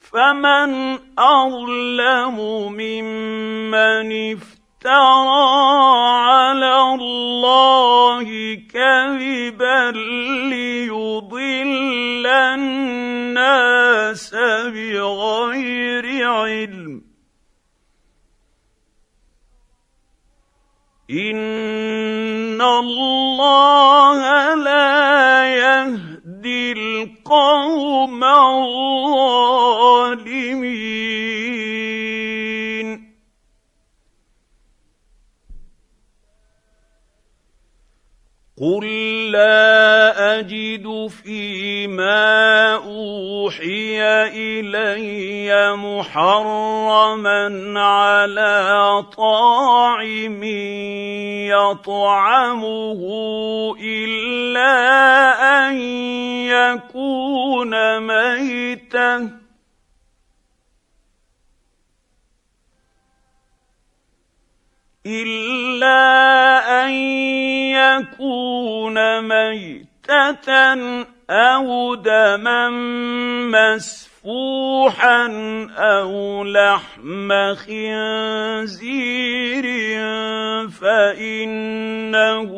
فمن 0.00 0.98
أظلم 1.18 2.36
ممن 2.72 4.32
افترى 4.36 4.59
على 4.86 6.94
الله 6.94 8.54
كذبا 8.54 9.90
ليضل 10.50 12.26
الناس 12.26 14.34
بغير 14.74 16.30
علم. 16.30 17.02
إن 21.10 22.62
الله 22.62 24.54
لا 24.54 25.44
يهدي 25.44 26.72
القوم 26.72 28.24
الظالمين. 28.24 28.60
قل 38.60 38.84
لا 39.32 40.38
اجد 40.38 41.06
فيما 41.08 42.74
اوحي 42.74 44.02
الي 44.36 45.76
محرما 45.76 47.48
على 47.80 49.04
طاعم 49.16 50.40
يطعمه 51.48 53.00
الا 53.80 54.76
ان 55.68 55.80
يكون 56.52 58.00
ميتا 58.00 59.30
الا 65.06 66.84
ان 66.84 66.90
يكون 67.72 69.20
ميته 69.28 71.10
أو 71.30 71.94
دما 71.94 72.70
مسفوحا 73.50 75.26
أو 75.76 76.44
لحم 76.44 77.54
خنزير 77.54 79.64
فانه 80.68 82.52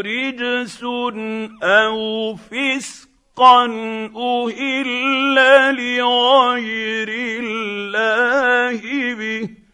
رجس 0.00 0.84
أو 1.62 2.36
فسقا 2.36 3.64
أهل 4.16 4.86
لغير 5.76 7.08
الله 7.08 8.80
به 9.14 9.67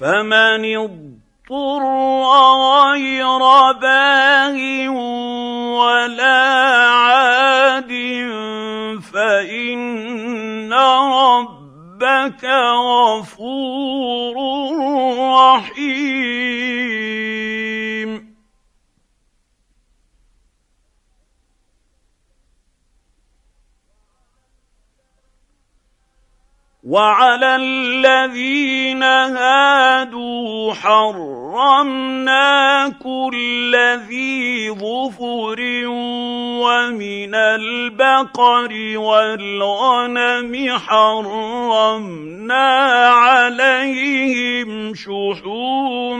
فمن 0.00 0.62
اضطر 0.76 1.82
غير 2.62 3.42
باغ 3.72 4.56
ولا 5.78 6.40
عاد 6.86 7.92
فإن 9.12 10.72
ربك 10.72 12.44
غفور 12.84 14.36
رحيم. 15.30 16.58
وعلى 26.88 27.56
الذين 27.56 29.02
هادوا 29.02 30.74
حرمنا 30.74 32.48
كل 32.88 33.76
ذي 34.08 34.70
ظفر 34.70 35.60
ومن 36.64 37.34
البقر 37.34 38.98
والغنم 38.98 40.78
حرمنا 40.78 42.68
عليهم 43.08 44.94
شحومهما 44.94 46.16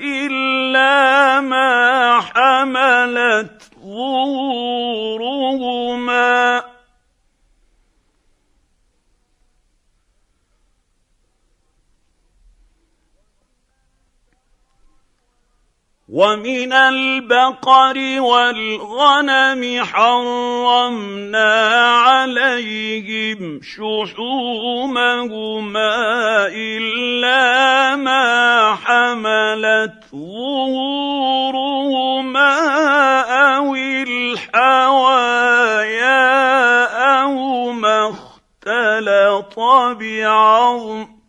إلا 0.00 1.40
ما 1.40 2.20
حملت 2.20 3.62
ظهورهما 3.82 5.42
ومن 16.12 16.72
البقر 16.72 18.20
والغنم 18.20 19.84
حرمنا 19.84 21.54
عليهم 21.96 23.60
شحومهما 23.62 25.32
إلا 26.52 27.96
ما 27.96 28.74
حملت 28.74 30.04
ظهورهما 30.12 31.00
أو 33.56 33.74
الحوايا 33.74 34.82
أو 37.22 37.72
ما 37.72 38.08
اختلط 38.08 39.58
بعظم 40.00 41.21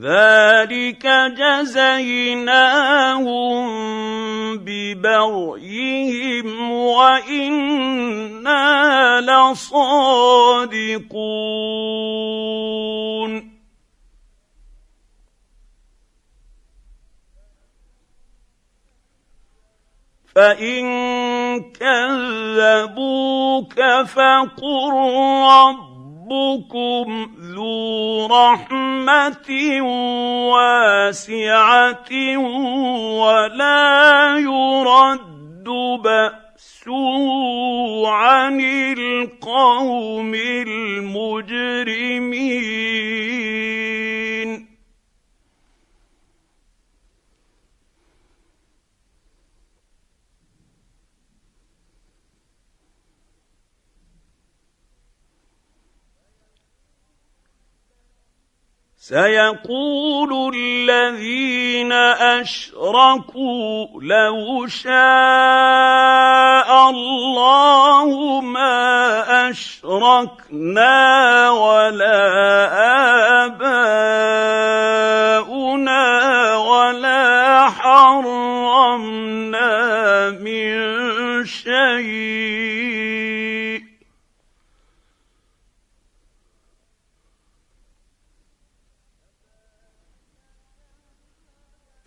ذلك 0.00 1.06
جزيناهم 1.34 3.28
ببغيهم 4.58 6.48
وأنا 6.72 8.60
لصادقون 9.20 11.18
فان 20.34 20.88
كذبوك 21.72 23.74
فقل 24.06 24.92
رب 25.42 25.87
ربكم 26.28 27.30
ذو 27.54 28.26
رحمة 28.26 29.50
واسعة 30.52 32.10
ولا 33.18 34.36
يرد 34.38 35.68
بأسه 36.04 37.28
عن 38.08 38.60
القوم 38.60 40.34
المجرمين. 40.34 41.78
سيقول 59.08 60.52
الذين 60.54 61.92
أشركوا 62.42 63.86
لو 64.02 64.66
شاء 64.66 64.90
الله 66.90 68.40
ما 68.40 69.50
أشركنا 69.50 71.50
ولا 71.50 72.18
آباؤنا 73.48 76.06
ولا 76.56 77.70
حرمنا 77.70 79.70
من 80.30 80.74
شيء. 81.46 82.58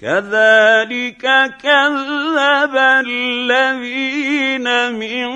كذلك 0.01 1.21
كذب 1.61 2.75
الذين 3.05 4.67
من 4.93 5.29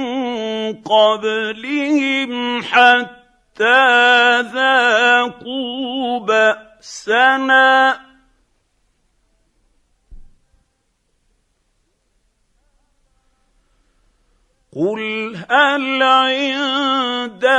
قبلهم 0.74 2.64
حتى 2.64 4.42
ذاقوا 4.42 6.20
بأسنا. 6.20 8.00
قل 14.76 15.36
هل 15.50 16.04
عندكم 16.04 17.56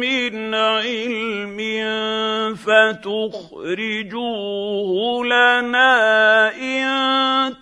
من 0.00 0.54
علم 0.54 1.58
فتخرجوه 2.56 4.14
لنا 5.24 6.48
ان 6.56 7.54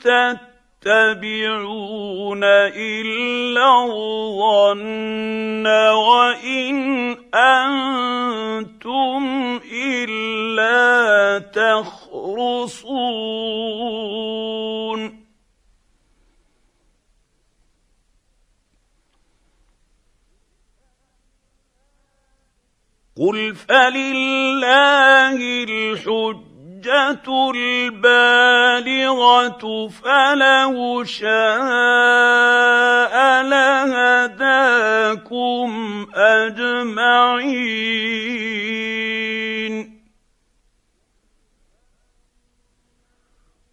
تتبعون 0.81 2.44
الا 2.44 3.85
الظن 3.85 5.66
وان 5.66 7.16
أنتم 7.35 9.24
الا 9.73 11.39
تخرصون 11.39 12.90
قل 23.20 23.55
فلله 23.55 25.36
الحجه 25.68 27.51
البالغه 27.55 29.62
فلو 29.88 31.05
شاء 31.05 31.30
لهداكم 33.42 35.70
اجمعين 36.14 37.70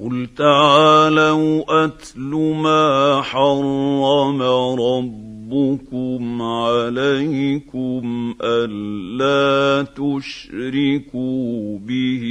قل 0.00 0.26
تعالوا 0.36 1.84
اتل 1.84 2.30
ما 2.62 3.22
حرم 3.22 4.42
ربكم 4.80 6.42
عليكم 6.42 8.34
الا 8.42 9.82
تشركوا 9.82 11.78
به 11.78 12.24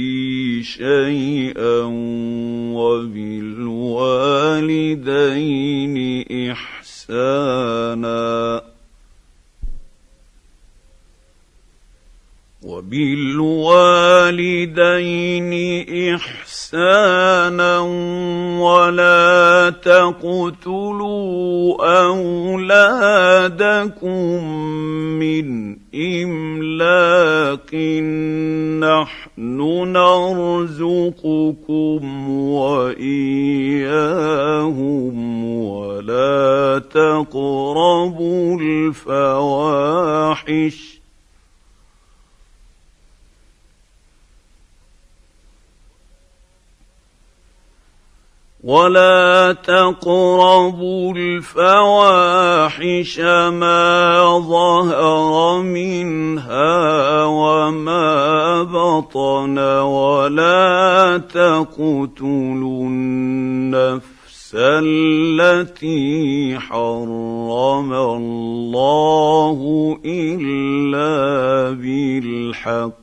شيئا 0.62 1.80
وبالوالدين 2.76 3.94
احسانا 6.50 7.94
وبالوالدين 12.64 13.84
إحسانا 16.14 17.78
ولا 18.58 19.70
تقتلوا 19.82 21.76
أولادكم 22.06 23.24
من 25.20 25.76
إملاق 25.94 27.74
نحن 28.80 29.60
نرزقكم 29.92 31.60
وإياهم 32.50 33.94
ولا 35.44 36.82
تقربوا 36.90 38.60
الفواحش 38.60 40.14
ولا 48.64 49.52
تقربوا 49.52 51.14
الفواحش 51.16 53.20
ما 53.20 54.38
ظهر 54.38 55.62
منها 55.62 57.24
وما 57.24 58.62
بطن 58.62 59.58
ولا 59.58 61.18
تقتلوا 61.18 62.86
النفس 62.86 64.56
التي 64.56 66.58
حرم 66.58 67.92
الله 67.92 69.58
الا 70.04 71.70
بالحق 71.70 72.94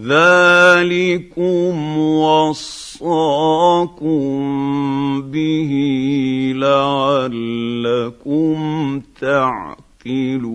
ذلكم 0.00 1.74
وصاكم 1.98 3.02
به 5.22 5.72
لعلكم 6.56 8.52
تعقلون 9.20 10.52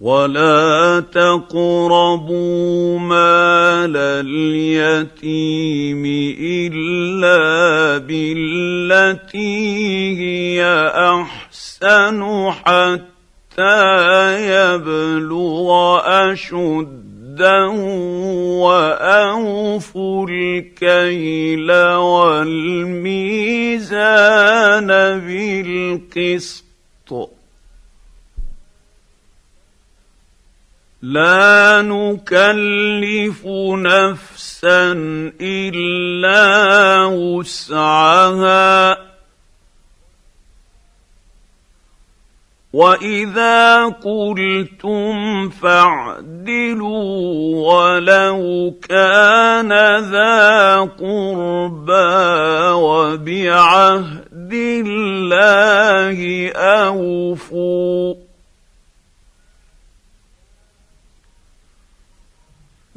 ولا 0.00 1.04
تقربوا 1.12 2.98
مال 2.98 3.96
اليتيم 4.26 6.02
الا 6.40 7.98
بالتي 7.98 9.68
هي 10.18 10.64
احسن 10.94 12.50
حتى 12.50 13.80
يبلغ 14.48 16.00
اشده 16.32 17.68
واوفوا 18.64 20.26
الكيل 20.30 21.72
والميزان 21.96 23.26
بالقسط 25.26 26.64
لا 31.02 31.82
نكلف 31.82 33.46
نفسا 33.76 34.92
إلا 35.40 37.04
وسعها. 37.04 38.98
وإذا 42.72 43.84
قلتم 43.84 45.48
فاعدلوا 45.48 46.92
ولو 47.72 48.74
كان 48.88 49.72
ذا 49.98 50.80
قربى 50.80 52.00
وبعهد 52.72 54.52
الله 54.52 56.50
أوفوا. 56.52 58.29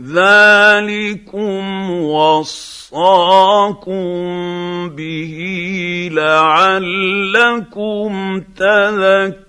ذلكم 0.03 1.91
وصاكم 1.91 3.93
به 4.89 5.35
لعلكم 6.11 8.11
تذكرون 8.57 9.43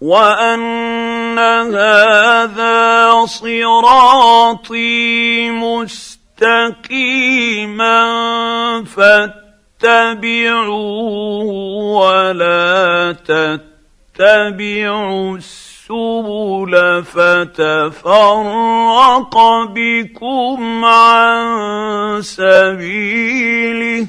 وان 0.00 1.38
هذا 1.38 3.26
صراطي 3.26 4.70
مستقيما 5.50 6.84
فاتقوا 8.84 9.39
اتبعوه 9.84 11.44
ولا 12.00 13.16
تتبعوا 14.16 15.36
السبل 15.36 17.04
فتفرق 17.04 18.54
بكم 19.74 20.84
عن 20.84 22.22
سبيله 22.22 24.06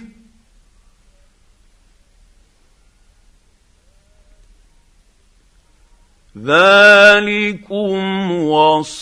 ذلكم 6.46 8.32
وصاكم 8.32 9.00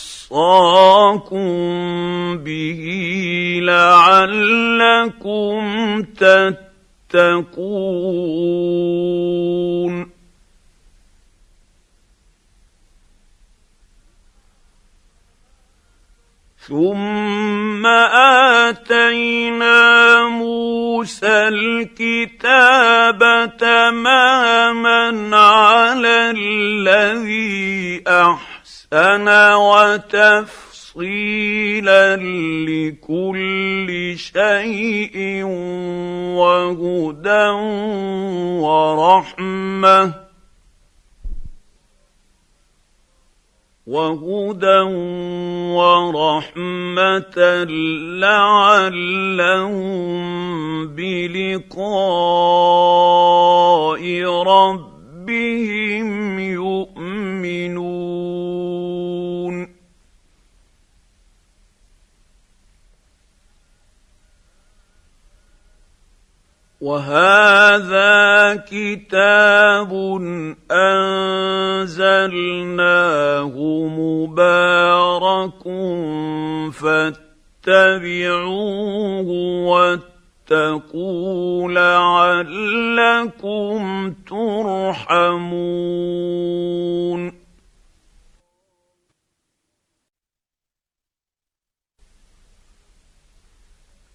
به 2.38 2.82
لعلكم 3.64 5.60
تتقون 7.12 8.30
ثم 16.70 17.86
آتينا 18.66 19.82
موسى 20.28 21.28
الكتاب 21.48 23.20
تماما 23.58 25.38
على 25.38 26.34
الذي 26.38 28.04
أحسن 28.08 29.28
وتفصيلا 30.14 30.96
لكل 32.70 34.16
شيء 34.18 35.44
وهدى 36.38 37.48
ورحمة. 38.62 40.29
وهدى 43.90 44.82
ورحمه 45.74 47.38
لعلهم 48.22 49.78
بلقاء 50.88 51.82
ربهم 54.44 56.10
يؤمنون 56.40 57.60
وهذا 66.82 68.56
كتاب 68.56 69.92
أنزلناه 70.72 71.96
مبارك 74.00 75.64
فاتبعوه 76.72 77.20
واتقوا 80.50 81.72
لعلكم 81.72 83.80
ترحمون. 84.30 85.80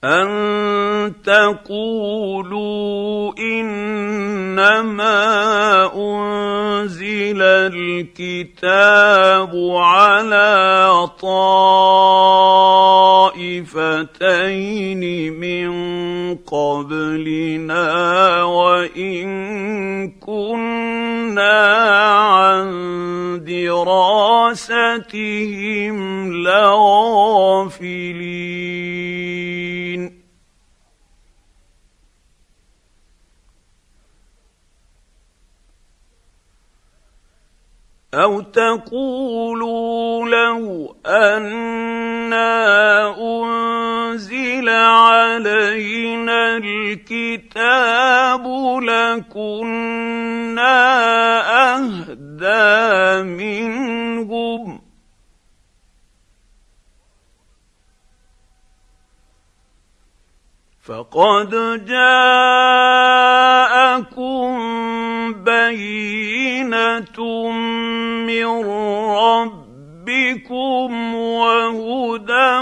أن 0.04 0.53
تقولوا 1.24 2.84
إنما 3.38 5.14
أنزل 5.96 7.42
الكتاب 7.42 8.72
على 9.76 11.08
طائفتين 11.22 11.82
من 15.40 15.70
قبلنا 16.34 17.92
وإن 18.44 19.24
كنا 20.10 21.76
عن 22.16 22.64
دراستهم 23.46 24.84
لغافلين. 26.44 28.23
أو 38.14 38.40
تقولوا 38.40 40.28
لو 40.28 40.96
أنا 41.06 42.44
انزل 43.18 44.68
علينا 44.68 46.56
الكتاب 46.56 48.46
لكنا 48.82 50.14
اهدى 51.74 53.22
منهم 53.22 54.80
فقد 60.82 61.50
جاءكم 61.84 62.74
من 68.26 68.46
ربكم 70.04 71.14
وهدى 71.14 72.58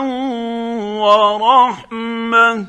ورحمة. 0.98 2.66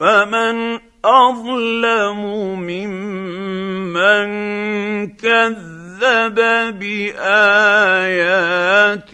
فمن 0.00 0.80
أظلم 1.04 2.20
ممن 2.60 4.30
كذب 5.16 5.79
كذب 6.00 6.34
بايات 6.78 7.12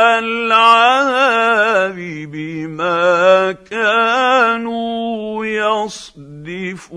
العذاب 0.00 1.96
بما 2.32 3.52
كانوا 3.70 5.44
يصدفون. 5.46 6.96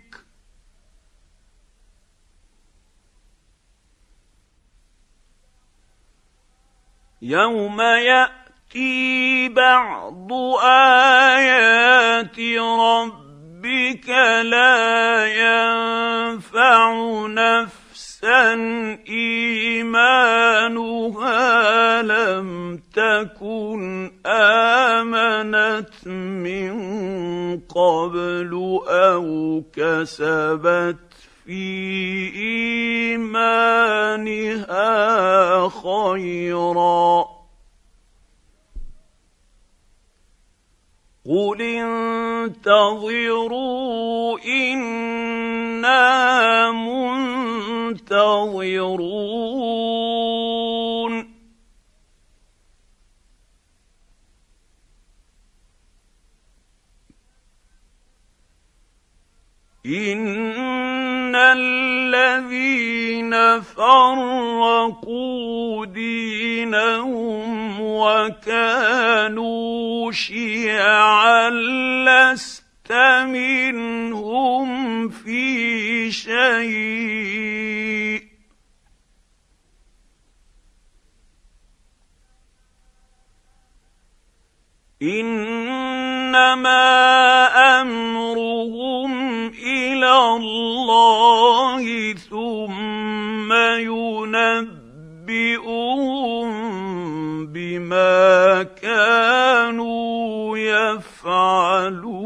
يوم 7.21 7.81
ياتي 7.81 9.49
بعض 9.49 10.33
ايات 10.63 12.39
ربك 12.59 14.09
لا 14.43 15.25
ينفع 15.25 16.93
نفسا 17.27 18.53
ايمانها 20.29 21.41
لم 22.01 22.79
تكن 22.93 24.11
امنت 24.25 26.07
من 26.07 26.73
قبل 27.59 28.79
أو 28.87 29.63
كسبت 29.73 31.10
في 31.45 32.31
إيمانها 32.35 33.31
خيرا. 35.69 37.25
قل 41.25 41.61
انتظروا 42.51 44.39
أنا 44.45 46.71
منتظرون. 46.71 47.91
ان 59.85 61.35
الذين 61.35 62.81
فرقوا 63.61 65.05
دينهم 65.85 67.81
وكانوا 67.81 69.31
شيعا 70.11 71.49
لست 71.49 72.91
منهم 73.25 75.09
في 75.09 76.11
شيء 76.11 77.51
إنما 85.01 86.77
أمرهم 87.81 89.47
إلى 89.47 90.13
الله 90.37 92.13
ثم 92.13 93.53
ينبئهم 93.53 94.87
بما 97.47 98.63
كانوا 98.63 100.57
يفعلون. 100.57 102.21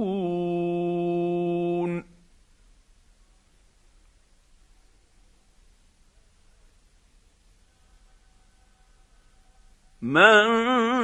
من 10.02 10.94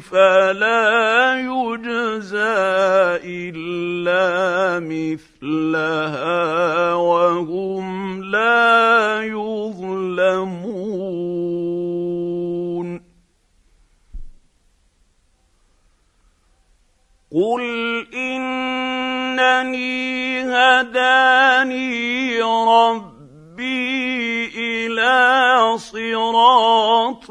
فلا 0.00 1.34
يجزى 1.40 2.38
إلا 3.24 4.80
مثلها 4.84 6.44
وهم 6.94 8.22
لا 8.24 9.22
يظلمون 9.22 10.92
قل 17.34 18.06
انني 18.14 19.92
هداني 20.42 22.42
ربي 22.42 23.22
إلى 24.56 25.78
صراط 25.78 27.30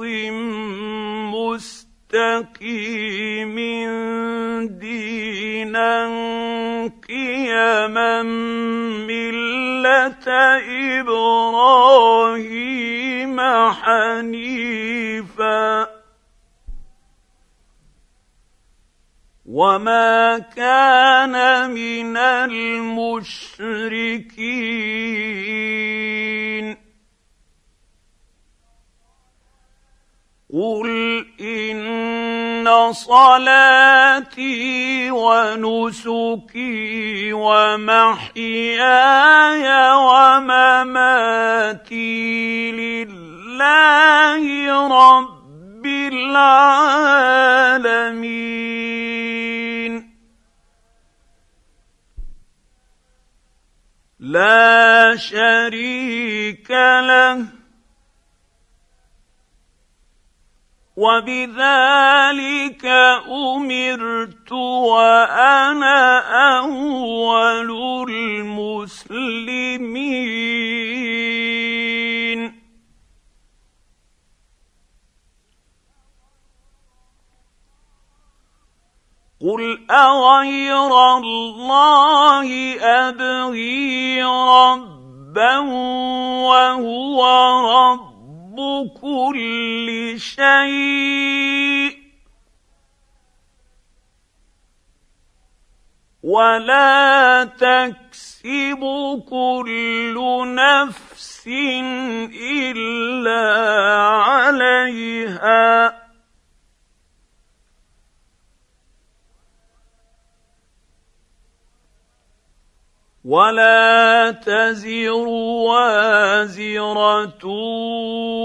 مستقيم 2.14 3.56
دينا 4.80 6.06
قيما 7.07 8.23
مله 9.06 10.26
إبراهيم 10.99 13.38
حنيفا 13.72 15.90
وما 19.52 20.40
كان 20.56 21.36
من 21.72 22.18
المشركين 22.18 23.32
قل 30.53 30.90
ان 31.41 32.94
صلاتي 32.94 34.52
ونسكي 35.11 36.53
ومحياي 37.34 38.72
ومماتي 40.07 41.52
لله 42.72 44.44
رب 44.88 45.86
العالمين 45.86 46.91
لا 54.22 55.15
شريك 55.18 56.72
له. 56.72 57.45
وبذلك 60.98 62.85
أمرت 63.26 64.52
وأنا 64.52 66.19
أول 66.60 67.72
المسلمين. 68.10 69.02
قل 79.41 79.80
اغير 79.91 81.18
الله 81.18 82.49
ابغي 82.81 84.23
ربا 84.23 85.57
وهو 86.45 87.19
رب 87.73 88.91
كل 89.01 90.13
شيء 90.18 92.01
ولا 96.23 97.43
تكسب 97.43 98.81
كل 99.30 100.18
نفس 100.55 101.47
الا 101.47 103.43
عليها 104.22 106.01
ولا 113.26 114.31
تزر 114.31 115.27
وازره 115.69 117.45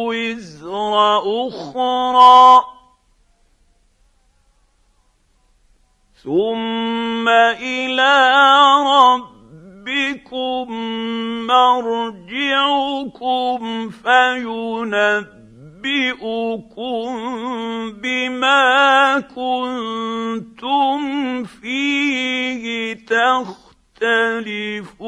وزر 0.04 1.18
أخرى 1.48 2.64
ثم 6.24 7.28
إلى 7.28 8.12
ربكم 8.86 10.66
مرجعكم 11.46 12.80
فينبئكم 13.90 15.46
بما 17.92 19.20
كنتم 19.20 20.98
فيه 21.44 22.94
تخ 23.06 23.65
يختلفون. 24.02 25.06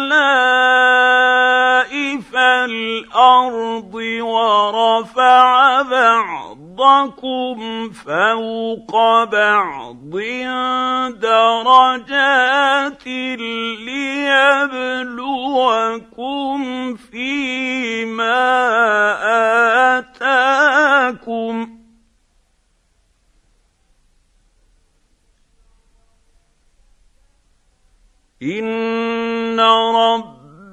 الأرض 2.36 3.94
ورفع 4.20 5.82
بعضكم 6.78 7.90
فوق 7.90 9.24
بعض 9.24 10.14
درجات 11.10 13.06
ليبلوكم 13.86 14.98
فيما 16.96 18.38
آتاكم. 19.98 21.78
إن 28.42 29.60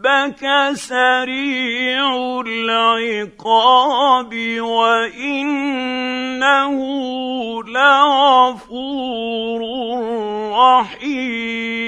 ربك 0.05 0.45
سريع 0.73 2.41
العقاب 2.47 4.33
وإنه 4.59 5.95
لغفور 7.63 9.61
رحيم. 10.53 11.85